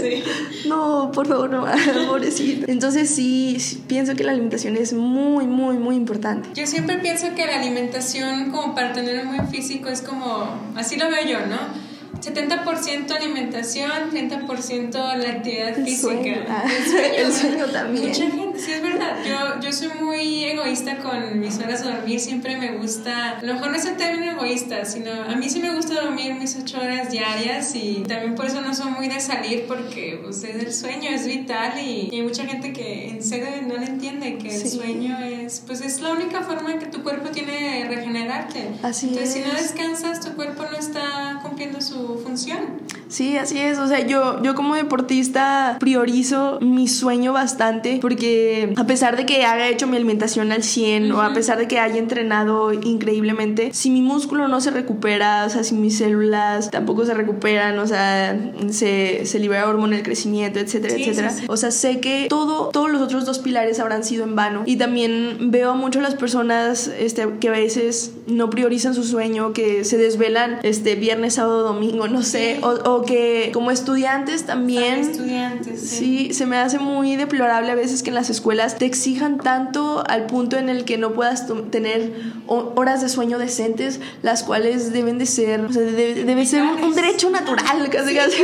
[0.66, 1.59] no, por favor, no,
[2.08, 2.66] pobrecito.
[2.68, 6.48] Entonces sí, pienso que la alimentación es muy, muy, muy importante.
[6.54, 10.96] Yo siempre pienso que la alimentación como para tener un buen físico es como, así
[10.96, 11.89] lo veo yo, ¿no?
[12.20, 16.44] 70% alimentación, 30% la actividad física.
[16.48, 16.64] Ah,
[17.16, 18.08] el, sueño, también.
[18.08, 19.16] Mucha gente, sí es verdad.
[19.24, 22.20] Yo, yo soy muy egoísta con mis horas de dormir.
[22.20, 25.60] Siempre me gusta, a lo mejor no es el término egoísta, sino a mí sí
[25.60, 29.20] me gusta dormir mis 8 horas diarias y también por eso no soy muy de
[29.20, 33.48] salir porque pues, es el sueño, es vital y, hay mucha gente que en serio
[33.66, 37.30] no le entiende que el sueño es, pues es la única forma que tu cuerpo
[37.30, 38.68] tiene de regenerarte.
[38.82, 42.80] Así Entonces, si no descansas, tu cuerpo no está cumpliendo su función.
[43.10, 43.78] Sí, así es.
[43.78, 49.44] O sea, yo, yo como deportista priorizo mi sueño bastante porque a pesar de que
[49.44, 53.90] haya hecho mi alimentación al 100 o a pesar de que haya entrenado increíblemente, si
[53.90, 58.38] mi músculo no se recupera, o sea, si mis células tampoco se recuperan, o sea,
[58.70, 61.34] se, se libera hormona del crecimiento, etcétera, etcétera.
[61.48, 64.62] O sea, sé que todo, todos los otros dos pilares habrán sido en vano.
[64.66, 69.84] Y también veo mucho las personas este, que a veces no priorizan su sueño, que
[69.84, 75.00] se desvelan este, viernes, sábado, domingo, no sé, o, que como estudiantes también...
[75.00, 76.32] estudiantes, sí.
[76.32, 80.26] se me hace muy deplorable a veces que en las escuelas te exijan tanto al
[80.26, 82.12] punto en el que no puedas tener
[82.46, 87.30] horas de sueño decentes, las cuales deben de ser, o sea, debe, ser un, derecho
[87.30, 88.36] natural, casi, casi.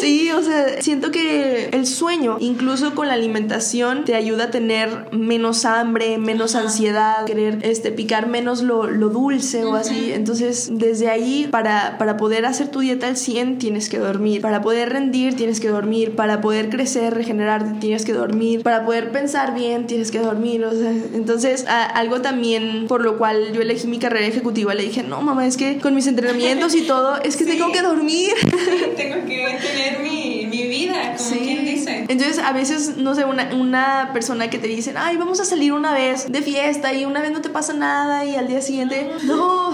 [0.00, 5.08] Sí, o sea, siento que el sueño, incluso con la alimentación, te ayuda a tener
[5.12, 10.12] menos hambre, menos ansiedad, querer este, picar menos lo, lo dulce o así.
[10.12, 14.40] Entonces, desde ahí, para, para poder hacer tu dieta al 100, tienes que dormir.
[14.40, 16.16] Para poder rendir, tienes que dormir.
[16.16, 18.62] Para poder crecer, regenerar, tienes que dormir.
[18.62, 20.64] Para poder pensar bien, tienes que dormir.
[20.64, 25.02] O sea, entonces, algo también por lo cual yo elegí mi carrera ejecutiva, le dije,
[25.02, 28.32] no, mamá, es que con mis entrenamientos y todo, es que tengo que dormir.
[28.96, 31.77] tengo que tener mi, mi vida, como quien dice.
[32.08, 35.72] Entonces, a veces, no sé, una, una persona que te dice, ay, vamos a salir
[35.72, 39.12] una vez de fiesta y una vez no te pasa nada y al día siguiente,
[39.24, 39.72] no,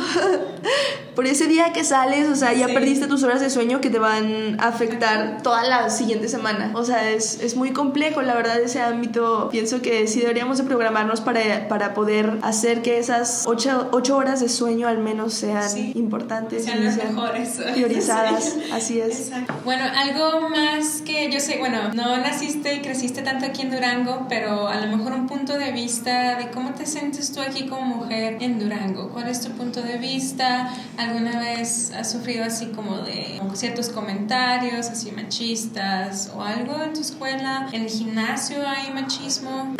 [1.15, 3.99] por ese día que sales, o sea, ya perdiste tus horas de sueño que te
[3.99, 6.73] van a afectar toda la siguiente semana.
[6.75, 9.49] O sea, es, es muy complejo, la verdad, ese ámbito.
[9.51, 14.41] Pienso que sí deberíamos de programarnos para, para poder hacer que esas ocho, ocho horas
[14.41, 16.65] de sueño al menos sean importantes.
[16.65, 17.61] Sean las mejores.
[17.75, 19.31] Priorizadas, así es.
[19.65, 24.27] Bueno, algo más que yo sé, bueno, no naciste y creciste tanto aquí en Durango,
[24.29, 27.83] pero a lo mejor un punto de vista de cómo te sientes tú aquí como
[27.83, 29.11] mujer en Durango.
[29.11, 30.73] ¿Cuál es tu punto de vista?
[31.05, 37.01] ¿Alguna vez has sufrido así como de ciertos comentarios así machistas o algo en tu
[37.01, 37.69] escuela?
[37.73, 39.75] ¿En el gimnasio hay machismo?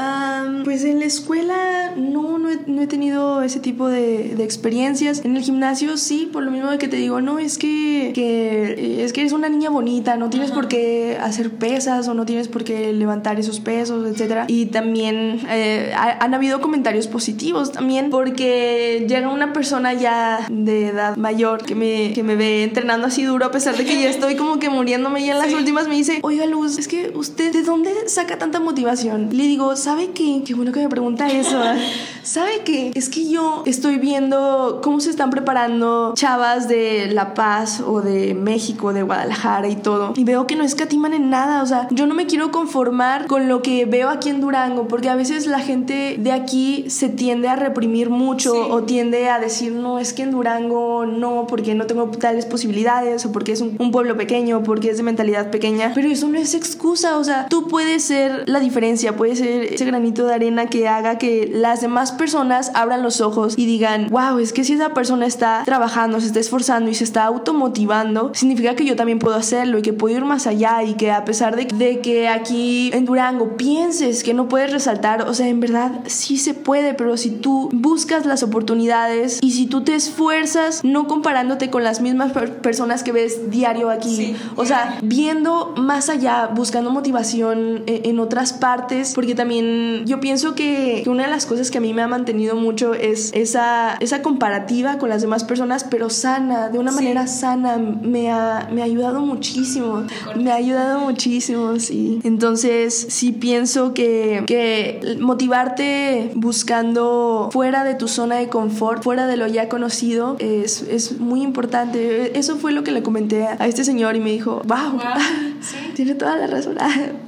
[0.65, 5.25] pues en la escuela no, no he, no he tenido ese tipo de, de, experiencias.
[5.25, 9.13] En el gimnasio sí, por lo mismo que te digo, no, es que, que es
[9.13, 12.65] que eres una niña bonita, no tienes por qué hacer pesas o no tienes por
[12.65, 14.45] qué levantar esos pesos, etc.
[14.49, 21.14] Y también eh, han habido comentarios positivos también porque llega una persona ya de edad
[21.17, 24.37] mayor que me, que me ve entrenando así duro a pesar de que ya estoy
[24.37, 27.63] como que muriéndome ya en las últimas me dice, oiga Luz, es que usted ¿de
[27.63, 29.29] dónde saca tanta motivación?
[29.31, 30.43] Le digo, ¿sabe qué?
[30.45, 31.61] Qué bueno que me pregunta eso.
[32.23, 32.91] ¿Sabe qué?
[32.95, 38.35] Es que yo estoy viendo cómo se están preparando chavas de La Paz o de
[38.35, 40.15] México, de Guadalajara y todo.
[40.17, 41.63] Y veo que no escatiman en nada.
[41.63, 45.11] O sea, yo no me quiero conformar con lo que veo aquí en Durango, porque
[45.11, 49.73] a veces la gente de aquí se tiende a reprimir mucho o tiende a decir,
[49.73, 53.75] no, es que en Durango no, porque no tengo tales posibilidades o porque es un,
[53.95, 55.93] pueblo pequeño, porque es de mentalidad pequeña.
[55.95, 57.19] Pero eso no es excusa.
[57.19, 61.19] O sea, tú puedes ser la diferencia, puedes ser ese granito de arena que haga
[61.19, 65.27] que las demás personas abran los ojos y digan, wow, es que si esa persona
[65.27, 69.79] está trabajando, se está esforzando y se está automotivando, significa que yo también puedo hacerlo
[69.79, 73.05] y que puedo ir más allá y que a pesar de, de que aquí en
[73.05, 77.31] Durango pienses que no puedes resaltar, o sea, en verdad sí se puede, pero si
[77.31, 82.33] tú buscas las oportunidades y si tú te esfuerzas, no comparándote con las mismas
[82.63, 88.53] personas que ves diario aquí, o sea, viendo más allá, buscando motivación en, en otras
[88.53, 92.03] partes, porque también yo pienso que, que una de las cosas que a mí me
[92.03, 96.93] ha mantenido mucho es esa, esa comparativa con las demás personas, pero sana, de una
[96.93, 97.77] manera sana.
[97.77, 100.05] Me ha, me ha ayudado muchísimo.
[100.37, 102.21] Me ha ayudado muchísimo, sí.
[102.23, 109.37] Entonces, sí pienso que, que motivarte buscando fuera de tu zona de confort, fuera de
[109.37, 112.39] lo ya conocido, es, es muy importante.
[112.39, 115.01] Eso fue lo que le comenté a este señor y me dijo, wow,
[115.95, 116.77] tiene toda la razón.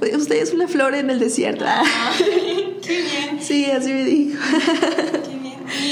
[0.01, 1.65] Usted es una flor en el desierto.
[2.81, 3.41] qué bien.
[3.41, 4.39] Sí, así me dijo.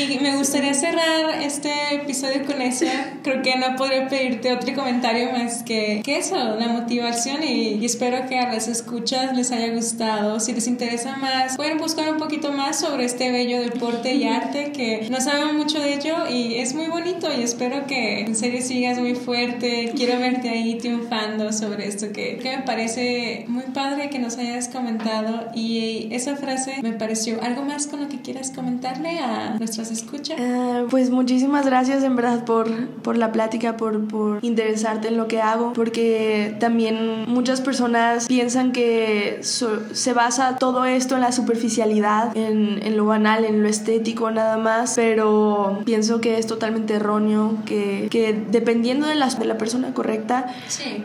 [0.10, 2.86] Y me gustaría cerrar este episodio con eso.
[3.24, 7.44] Creo que no podría pedirte otro comentario más que, eso, la motivación.
[7.44, 10.40] Y, espero que a las escuchas les haya gustado.
[10.40, 14.72] Si les interesa más, pueden buscar un poquito más sobre este bello deporte y arte
[14.72, 17.28] que no saben mucho de ello y es muy bonito.
[17.38, 19.92] Y espero que en serio sigas muy fuerte.
[19.96, 25.50] Quiero verte ahí triunfando sobre esto que me parece muy padre que nos hayas comentado.
[25.54, 30.38] Y esa frase me pareció algo más con lo que quieras comentarle a nuestras escuchas.
[30.40, 35.28] Eh, pues muchísimas gracias en verdad por, por la plática, por, por interesarte en lo
[35.28, 42.38] que hago, porque también muchas personas piensan que se basa todo esto en la superficialidad,
[42.38, 47.58] en, en, lo banal, en lo estético nada más, pero pienso que es totalmente erróneo,
[47.66, 50.54] que, que dependiendo de la, de la persona correcta,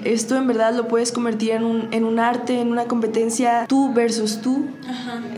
[0.04, 3.92] esto en verdad lo puedes convertir en un, en un arte, en una competencia tú
[3.94, 4.66] versus tú,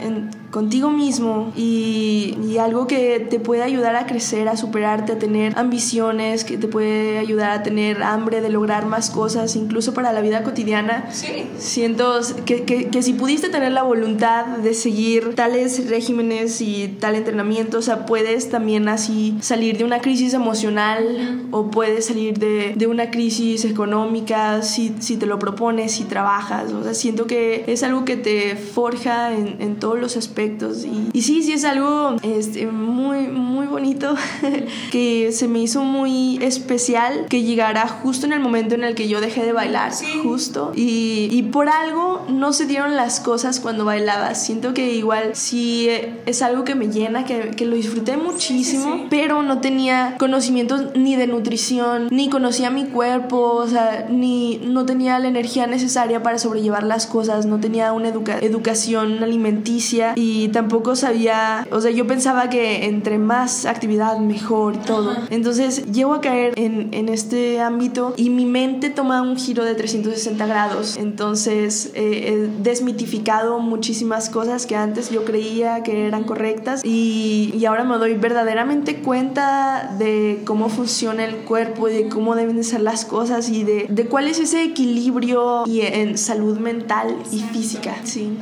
[0.01, 5.13] En, contigo mismo y, y algo que que te puede ayudar a crecer, a superarte,
[5.13, 9.95] a tener ambiciones, que te puede ayudar a tener hambre de lograr más cosas, incluso
[9.95, 11.09] para la vida cotidiana.
[11.13, 11.47] Sí.
[11.59, 17.15] Siento que, que, que si pudiste tener la voluntad de seguir tales regímenes y tal
[17.15, 22.75] entrenamiento, o sea, puedes también así salir de una crisis emocional o puedes salir de,
[22.77, 26.73] de una crisis económica si, si, te lo propones, si trabajas.
[26.73, 30.85] O sea, siento que es algo que te forja en, en todos los aspectos.
[30.85, 34.15] Y, y, sí, sí es algo este, muy, muy bonito
[34.91, 39.09] que se me hizo muy especial que llegara justo en el momento en el que
[39.09, 40.07] yo dejé de bailar, Sí.
[40.23, 40.73] justo.
[40.75, 44.35] Y, y por algo no se dieron las cosas cuando bailaba.
[44.35, 48.85] Siento que igual sí eh, es algo que me llena, que, que lo disfruté muchísimo,
[48.95, 49.07] sí, sí.
[49.11, 54.85] pero no tenía conocimientos ni de nutrición, ni conocía mi cuerpo, o sea, ni no
[54.87, 60.49] tenía la energía necesaria para sobrellevar las cosas, no tenía una educa- educación alimenticia y
[60.49, 65.17] tampoco sabía, o sea, yo pensaba que entre más actividad mejor y todo.
[65.31, 69.75] Entonces llego a caer en, en este ámbito y mi mente toma un giro de
[69.75, 70.97] 360 grados.
[70.97, 77.65] Entonces eh, he desmitificado muchísimas cosas que antes yo creía que eran correctas y, y
[77.65, 82.65] ahora me doy verdaderamente cuenta de cómo funciona el cuerpo y de cómo deben de
[82.65, 87.41] ser las cosas y de, de cuál es ese equilibrio y en salud mental y
[87.41, 87.97] física.
[88.05, 88.37] Sí.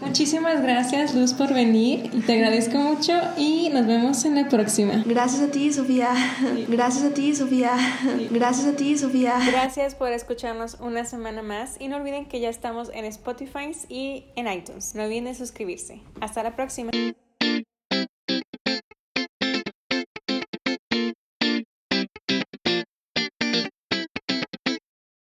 [0.00, 2.10] Muchísimas gracias, Luz, por venir.
[2.12, 5.02] Y te agradezco mucho y nos vemos en la próxima.
[5.06, 6.10] Gracias a ti, Sofía.
[6.68, 7.72] Gracias a ti, Sofía.
[8.30, 9.38] Gracias a ti, Sofía.
[9.46, 14.24] Gracias por escucharnos una semana más y no olviden que ya estamos en Spotify y
[14.36, 14.94] en iTunes.
[14.94, 16.00] No olviden de suscribirse.
[16.20, 16.90] Hasta la próxima.